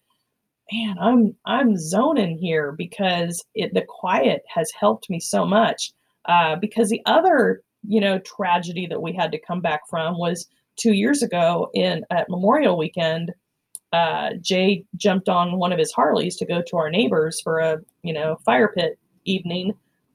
[0.72, 5.92] man, I'm I'm zoning here because it the quiet has helped me so much.
[6.26, 10.48] Uh, because the other, you know, tragedy that we had to come back from was
[10.76, 13.32] two years ago in at Memorial Weekend.
[13.92, 17.80] Uh, Jay jumped on one of his Harleys to go to our neighbors for a,
[18.04, 19.74] you know, fire pit evening.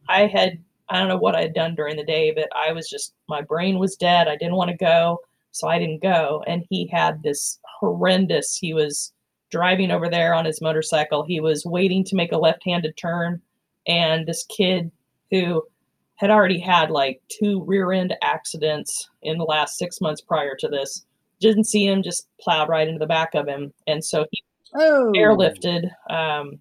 [0.09, 0.59] I had
[0.89, 3.41] I don't know what I had done during the day, but I was just, my
[3.41, 4.29] brain was dead.
[4.29, 5.21] I didn't want to go.
[5.53, 6.43] So I didn't go.
[6.47, 9.13] And he had this horrendous, he was
[9.51, 11.23] driving over there on his motorcycle.
[11.25, 13.41] He was waiting to make a left handed turn.
[13.87, 14.91] And this kid
[15.31, 15.63] who
[16.17, 20.69] had already had like two rear end accidents in the last six months prior to
[20.69, 21.05] this
[21.41, 23.73] didn't see him, just plowed right into the back of him.
[23.87, 24.43] And so he
[24.75, 25.13] oh.
[25.15, 25.91] airlifted.
[26.11, 26.61] Um,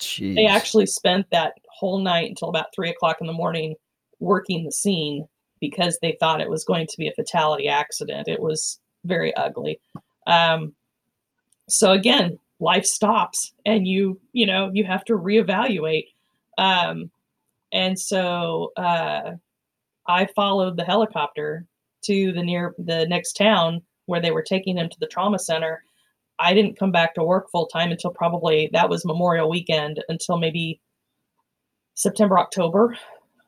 [0.00, 0.34] Jeez.
[0.34, 3.74] They actually spent that whole night until about three o'clock in the morning
[4.20, 5.26] working the scene
[5.60, 8.28] because they thought it was going to be a fatality accident.
[8.28, 9.80] It was very ugly.
[10.26, 10.74] Um,
[11.68, 16.08] so again, life stops and you, you know, you have to reevaluate.
[16.58, 17.10] Um,
[17.72, 19.32] and so uh,
[20.06, 21.66] I followed the helicopter
[22.02, 25.82] to the near the next town where they were taking him to the trauma center.
[26.38, 30.38] I didn't come back to work full time until probably that was Memorial weekend until
[30.38, 30.80] maybe
[32.00, 32.96] September, October.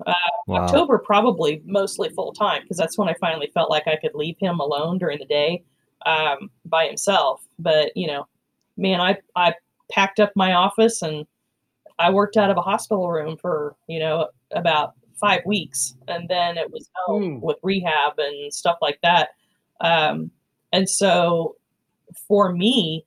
[0.06, 0.12] Uh,
[0.46, 0.64] wow.
[0.64, 4.36] October probably mostly full time because that's when I finally felt like I could leave
[4.38, 5.62] him alone during the day
[6.06, 7.46] um, by himself.
[7.58, 8.26] But you know,
[8.76, 9.54] man, I I
[9.90, 11.26] packed up my office and
[11.98, 16.58] I worked out of a hospital room for you know about five weeks, and then
[16.58, 17.42] it was home mm.
[17.42, 19.30] with rehab and stuff like that.
[19.80, 20.30] Um,
[20.72, 21.56] and so
[22.28, 23.06] for me,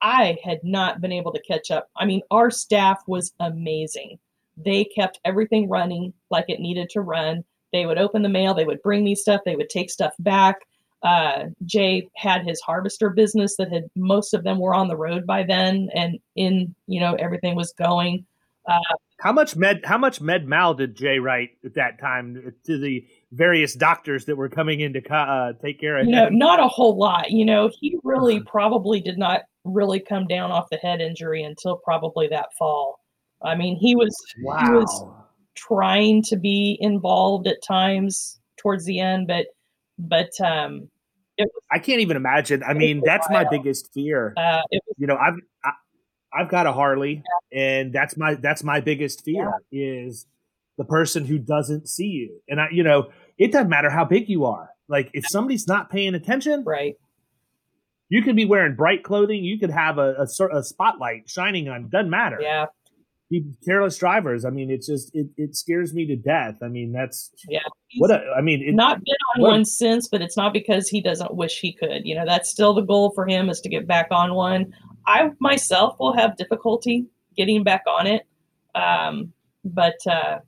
[0.00, 1.90] I had not been able to catch up.
[1.96, 4.18] I mean, our staff was amazing.
[4.56, 7.44] They kept everything running like it needed to run.
[7.72, 10.56] They would open the mail, they would bring me stuff, they would take stuff back.
[11.02, 15.26] Uh, Jay had his harvester business that had most of them were on the road
[15.26, 18.24] by then, and in you know everything was going.
[18.66, 18.80] Uh,
[19.20, 23.06] how much med how much med mal did Jay write at that time to the
[23.32, 26.38] various doctors that were coming in to uh, take care of you him?
[26.38, 27.30] Know, not a whole lot.
[27.30, 28.50] You know, he really uh-huh.
[28.50, 33.00] probably did not really come down off the head injury until probably that fall.
[33.42, 34.64] I mean, he was wow.
[34.64, 35.04] he was
[35.54, 39.46] trying to be involved at times towards the end, but
[39.98, 40.88] but um,
[41.38, 42.62] was, I can't even imagine.
[42.62, 44.34] I mean, that's my biggest fear.
[44.36, 45.34] Uh, was, you know, I've
[45.64, 47.22] I, have got a Harley,
[47.52, 47.60] yeah.
[47.60, 50.06] and that's my that's my biggest fear yeah.
[50.06, 50.26] is
[50.78, 52.40] the person who doesn't see you.
[52.48, 54.70] And I, you know, it doesn't matter how big you are.
[54.88, 56.94] Like if somebody's not paying attention, right?
[58.08, 59.42] You could be wearing bright clothing.
[59.42, 61.88] You could have a, a, a spotlight shining on.
[61.88, 62.38] Doesn't matter.
[62.40, 62.66] Yeah.
[63.28, 64.44] Be careless drivers.
[64.44, 66.56] I mean, it's just it, it scares me to death.
[66.62, 67.58] I mean, that's yeah.
[67.98, 70.88] What a, I mean, it, not been on what, one since, but it's not because
[70.88, 72.06] he doesn't wish he could.
[72.06, 74.72] You know, that's still the goal for him is to get back on one.
[75.08, 77.06] I myself will have difficulty
[77.36, 78.26] getting back on it,
[78.76, 79.32] um,
[79.64, 80.38] but uh,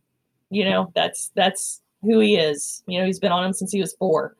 [0.50, 2.84] you know, that's that's who he is.
[2.86, 4.36] You know, he's been on him since he was four.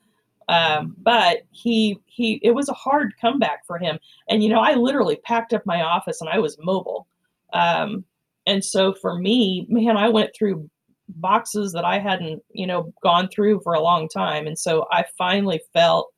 [0.49, 3.99] Um, but he he it was a hard comeback for him.
[4.29, 7.07] And you know, I literally packed up my office and I was mobile.
[7.53, 8.05] Um,
[8.49, 10.69] and so for me, man, I went through
[11.09, 14.47] boxes that I hadn't, you know, gone through for a long time.
[14.47, 16.09] And so I finally felt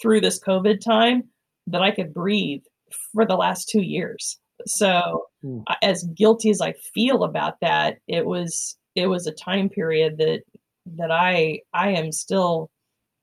[0.00, 1.24] through this COVID time
[1.66, 2.62] that I could breathe
[3.12, 4.38] for the last two years.
[4.66, 5.62] So mm.
[5.82, 10.42] as guilty as I feel about that, it was it was a time period that
[10.96, 12.70] that I I am still,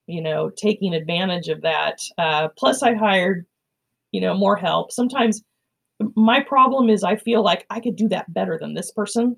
[0.06, 1.97] you know, taking advantage of that.
[2.20, 3.45] Uh, plus, I hired,
[4.12, 4.91] you know, more help.
[4.91, 5.41] Sometimes
[6.16, 9.38] my problem is I feel like I could do that better than this person,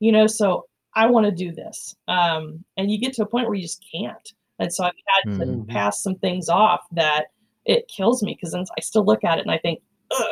[0.00, 0.26] you know.
[0.26, 3.62] So I want to do this, um, and you get to a point where you
[3.62, 4.32] just can't.
[4.58, 4.92] And so I've
[5.24, 5.66] had mm-hmm.
[5.66, 7.26] to pass some things off that
[7.66, 9.80] it kills me because I still look at it and I think,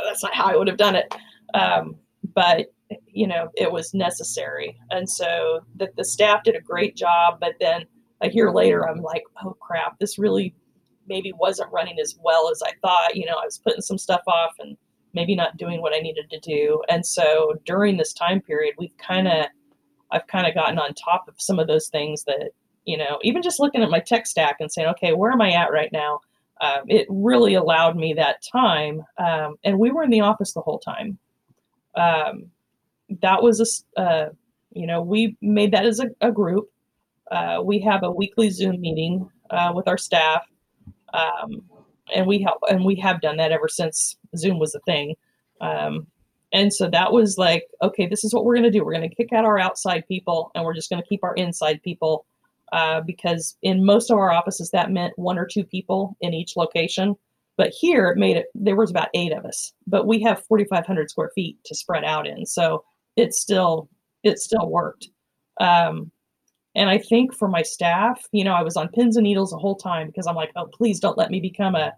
[0.07, 1.15] that's not how I would have done it.
[1.53, 1.97] Um,
[2.35, 2.73] but
[3.07, 7.55] you know it was necessary and so the, the staff did a great job but
[7.61, 7.85] then
[8.21, 10.55] a year later i'm like oh crap this really
[11.07, 14.23] maybe wasn't running as well as i thought you know i was putting some stuff
[14.27, 14.77] off and
[15.15, 16.83] maybe not doing what i needed to do.
[16.89, 19.47] And so during this time period we've kind of
[20.11, 22.51] i've kind of gotten on top of some of those things that
[22.85, 25.53] you know even just looking at my tech stack and saying okay where am i
[25.53, 26.21] at right now?
[26.61, 30.61] Um, it really allowed me that time um, and we were in the office the
[30.61, 31.19] whole time.
[31.97, 32.51] Um,
[33.21, 34.29] that was a, uh,
[34.73, 36.71] you know, we made that as a, a group.
[37.31, 40.43] Uh, we have a weekly Zoom meeting uh, with our staff,
[41.13, 41.63] um,
[42.15, 45.15] and we help, and we have done that ever since Zoom was a thing.
[45.61, 46.07] Um,
[46.53, 48.85] and so that was like, okay, this is what we're going to do.
[48.85, 51.35] We're going to kick out our outside people, and we're just going to keep our
[51.35, 52.27] inside people.
[52.73, 56.57] Uh, because in most of our offices, that meant one or two people in each
[56.57, 57.15] location.
[57.57, 61.09] But here it made it, there was about eight of us, but we have 4,500
[61.09, 62.47] square feet to spread out in.
[62.47, 62.83] So
[63.15, 63.89] it still
[64.25, 65.09] it still worked.
[65.61, 66.11] Um,
[66.75, 69.59] and I think for my staff, you know, I was on pins and needles the
[69.59, 71.93] whole time because I'm like, oh, please don't let me become a,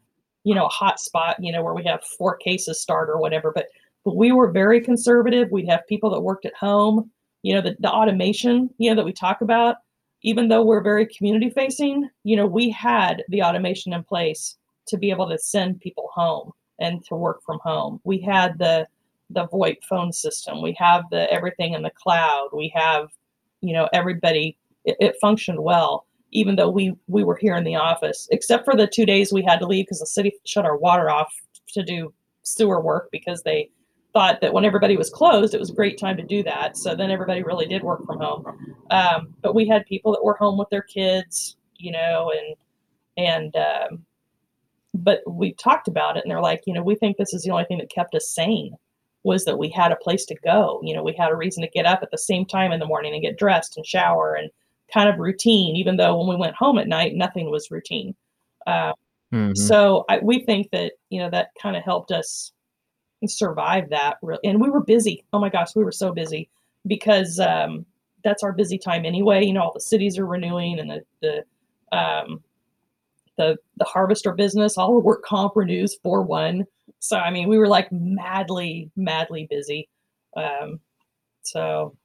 [0.47, 3.51] you know, a hot spot, you know, where we have four cases start or whatever.
[3.53, 3.67] But
[4.05, 5.51] but we were very conservative.
[5.51, 7.11] We'd have people that worked at home,
[7.43, 9.79] you know, the, the automation, you know, that we talk about,
[10.23, 14.97] even though we're very community facing, you know, we had the automation in place to
[14.97, 18.01] be able to send people home and to work from home.
[18.05, 18.87] We had the
[19.31, 20.63] the VoIP phone system.
[20.63, 22.51] We have the everything in the cloud.
[22.53, 23.09] We have,
[23.63, 24.57] you know, everybody.
[24.85, 28.77] It, it, functioned well, even though we we were here in the office, except for
[28.77, 31.33] the two days we had to leave because the city shut our water off
[31.69, 32.13] to do
[32.43, 33.71] sewer work because they
[34.13, 36.77] thought that when everybody was closed, it was a great time to do that.
[36.77, 38.77] So then everybody really did work from home.
[38.91, 42.57] Um, but we had people that were home with their kids, you know, and
[43.19, 44.07] and um,
[44.95, 47.51] but we talked about it, and they're like, you know, we think this is the
[47.51, 48.77] only thing that kept us sane
[49.23, 50.81] was that we had a place to go.
[50.83, 52.87] You know, we had a reason to get up at the same time in the
[52.87, 54.51] morning and get dressed and shower and
[54.93, 58.15] kind of routine, even though when we went home at night, nothing was routine.
[58.67, 58.93] Uh,
[59.33, 59.55] mm-hmm.
[59.55, 62.53] So I, we think that, you know, that kind of helped us
[63.27, 64.19] survive that.
[64.45, 65.25] And we were busy.
[65.33, 66.49] Oh my gosh, we were so busy
[66.87, 67.85] because um,
[68.23, 69.45] that's our busy time anyway.
[69.45, 72.43] You know, all the cities are renewing and the, the, um,
[73.37, 76.65] the, the harvester business, all the work comp renews for one.
[77.01, 79.89] So I mean, we were like madly, madly busy.
[80.37, 80.81] Um,
[81.43, 81.97] so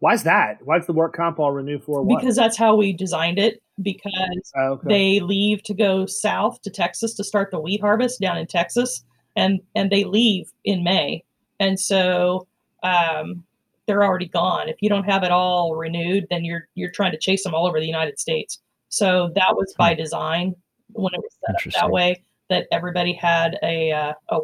[0.00, 0.58] why's that?
[0.64, 2.20] Why's the work comp all renew for what?
[2.20, 3.62] Because that's how we designed it.
[3.80, 4.88] Because oh, okay.
[4.88, 9.04] they leave to go south to Texas to start the wheat harvest down in Texas,
[9.36, 11.24] and and they leave in May,
[11.60, 12.46] and so
[12.82, 13.44] um,
[13.86, 14.68] they're already gone.
[14.68, 17.66] If you don't have it all renewed, then you're you're trying to chase them all
[17.66, 18.60] over the United States.
[18.88, 20.00] So that was by hmm.
[20.00, 20.54] design
[20.92, 24.38] when it was set up that way that everybody had a, uh, a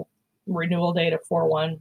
[0.47, 1.81] renewal date of 4 1.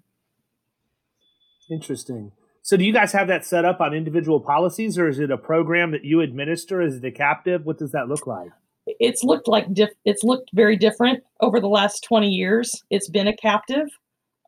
[1.69, 2.31] Interesting.
[2.65, 5.37] So, do you guys have that set up on individual policies, or is it a
[5.37, 6.81] program that you administer?
[6.81, 7.65] Is it a captive?
[7.65, 8.51] What does that look like?
[8.87, 9.67] It's looked like
[10.05, 12.81] it's looked very different over the last twenty years.
[12.89, 13.89] It's been a captive.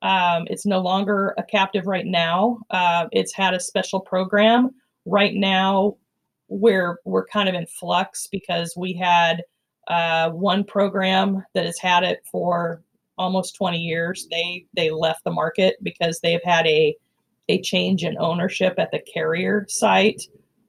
[0.02, 2.60] Um, it's no longer a captive right now.
[2.70, 4.72] Uh, it's had a special program
[5.06, 5.98] right now
[6.48, 9.44] where we're kind of in flux because we had
[9.90, 12.82] uh, one program that has had it for
[13.18, 14.26] almost 20 years.
[14.32, 16.96] They they left the market because they've had a
[17.50, 20.22] a change in ownership at the carrier site.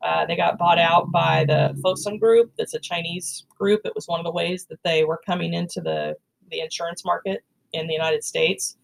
[0.03, 2.53] Uh, they got bought out by the Fosun Group.
[2.59, 3.81] That's a Chinese group.
[3.85, 6.16] It was one of the ways that they were coming into the,
[6.51, 8.77] the insurance market in the United States.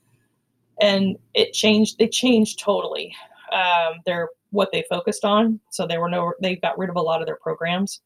[0.81, 3.15] And it changed, they changed totally.
[3.53, 5.61] Um, they're what they focused on.
[5.71, 8.01] So they were no, they got rid of a lot of their programs.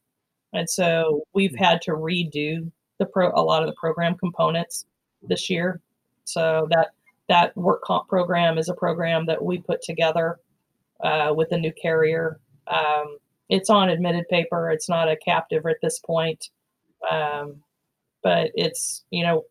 [0.53, 2.69] And so we've had to redo
[2.99, 4.85] the pro, a lot of the program components
[5.21, 5.81] this year.
[6.23, 6.91] So that,
[7.29, 10.39] that work comp program is a program that we put together
[11.03, 13.17] uh, with a new carrier um,
[13.49, 14.69] it's on admitted paper.
[14.71, 16.49] It's not a captive at this point.
[17.09, 17.61] Um,
[18.23, 19.45] but it's, you know,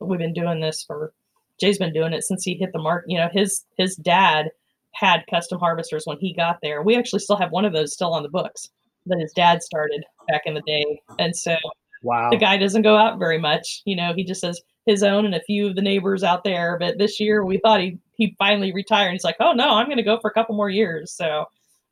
[0.00, 1.12] we've been doing this for,
[1.60, 3.04] Jay's been doing it since he hit the mark.
[3.06, 4.50] You know, his, his dad
[4.92, 6.82] had custom harvesters when he got there.
[6.82, 8.68] We actually still have one of those still on the books
[9.06, 11.00] that his dad started back in the day.
[11.18, 11.56] And so
[12.02, 12.30] wow.
[12.30, 13.82] the guy doesn't go out very much.
[13.84, 16.76] You know, he just says his own and a few of the neighbors out there.
[16.78, 19.12] But this year we thought he, he finally retired.
[19.12, 21.12] He's like, oh no, I'm going to go for a couple more years.
[21.12, 21.46] So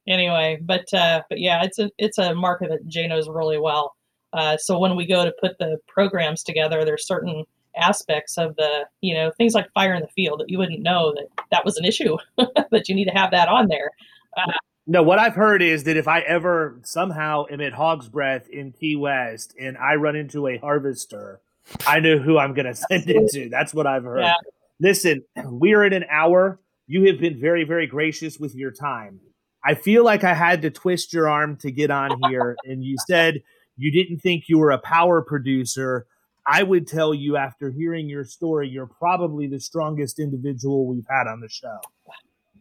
[0.07, 3.95] anyway, but uh, but yeah, it's a it's a market that Jay knows really well.
[4.33, 7.45] Uh, so when we go to put the programs together, there's certain
[7.77, 11.15] aspects of the you know things like fire in the field that you wouldn't know
[11.15, 12.19] that that was an issue
[12.71, 13.91] but you need to have that on there.
[14.37, 14.53] Uh,
[14.87, 18.73] no, what I've heard is that if I ever somehow am at Hog's Breath in
[18.73, 21.41] Key West and I run into a harvester,
[21.87, 23.49] I know who I'm going to send it to.
[23.49, 24.21] That's what I've heard.
[24.21, 24.35] Yeah.
[24.81, 26.61] Listen, we are at an hour.
[26.87, 29.21] You have been very, very gracious with your time.
[29.65, 32.97] I feel like I had to twist your arm to get on here, and you
[33.07, 33.43] said
[33.77, 36.07] you didn't think you were a power producer.
[36.45, 41.29] I would tell you after hearing your story, you're probably the strongest individual we've had
[41.29, 41.79] on the show.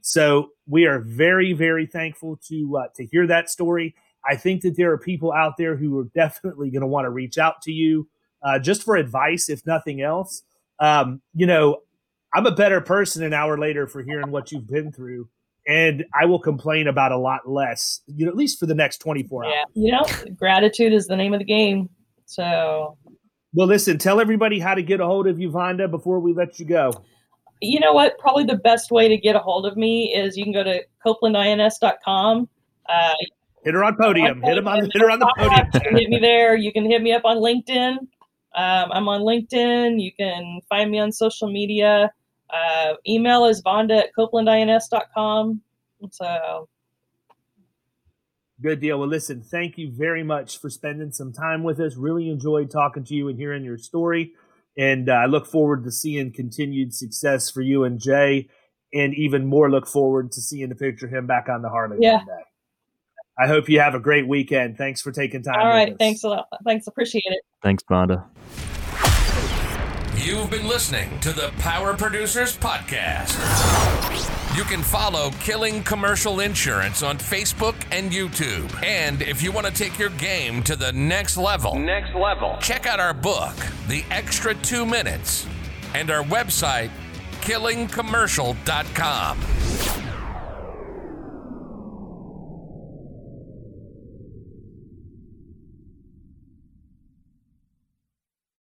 [0.02, 3.96] So we are very, very thankful to uh, to hear that story.
[4.24, 7.10] I think that there are people out there who are definitely going to want to
[7.10, 8.08] reach out to you
[8.44, 10.44] uh, just for advice, if nothing else.
[10.80, 11.82] Um, you know,
[12.34, 15.30] I'm a better person an hour later for hearing what you've been through
[15.68, 18.98] and I will complain about a lot less, you know, at least for the next
[19.00, 19.54] 24 hours.
[19.54, 21.90] Yeah, you know, gratitude is the name of the game.
[22.26, 22.98] So,
[23.54, 26.60] well, listen, tell everybody how to get a hold of you, Vonda, before we let
[26.60, 26.92] you go.
[27.62, 28.18] You know what?
[28.18, 30.82] Probably the best way to get a hold of me is you can go to
[31.06, 32.50] copelandins.com.
[32.90, 33.14] Uh,
[33.64, 34.42] hit her on podium.
[34.42, 35.68] Hit, him on, hit her on the podium.
[35.96, 36.56] hit me there.
[36.56, 37.98] You can hit me up on LinkedIn.
[38.56, 40.02] Um, I'm on LinkedIn.
[40.02, 42.12] You can find me on social media.
[42.50, 45.62] Uh, email is vonda at copelandins.com.
[46.12, 46.68] So
[48.62, 49.00] Good deal.
[49.00, 51.96] Well, listen, thank you very much for spending some time with us.
[51.96, 54.34] Really enjoyed talking to you and hearing your story.
[54.78, 58.50] And uh, I look forward to seeing continued success for you and Jay.
[58.94, 61.98] And even more, look forward to seeing the picture of him back on the Harley
[62.02, 62.18] yeah.
[62.18, 62.44] one day.
[63.40, 64.78] I hope you have a great weekend.
[64.78, 65.60] Thanks for taking time.
[65.60, 65.98] All right.
[65.98, 66.48] Thanks a lot.
[66.66, 66.88] Thanks.
[66.88, 67.42] Appreciate it.
[67.64, 68.26] Thanks, Vonda.
[70.16, 73.38] You've been listening to the Power Producers Podcast.
[74.56, 78.84] You can follow Killing Commercial Insurance on Facebook and YouTube.
[78.84, 82.86] And if you want to take your game to the next level, next level, check
[82.86, 83.56] out our book,
[83.88, 85.48] The Extra 2 Minutes,
[85.96, 86.92] and our website,
[87.42, 90.11] killingcommercial.com.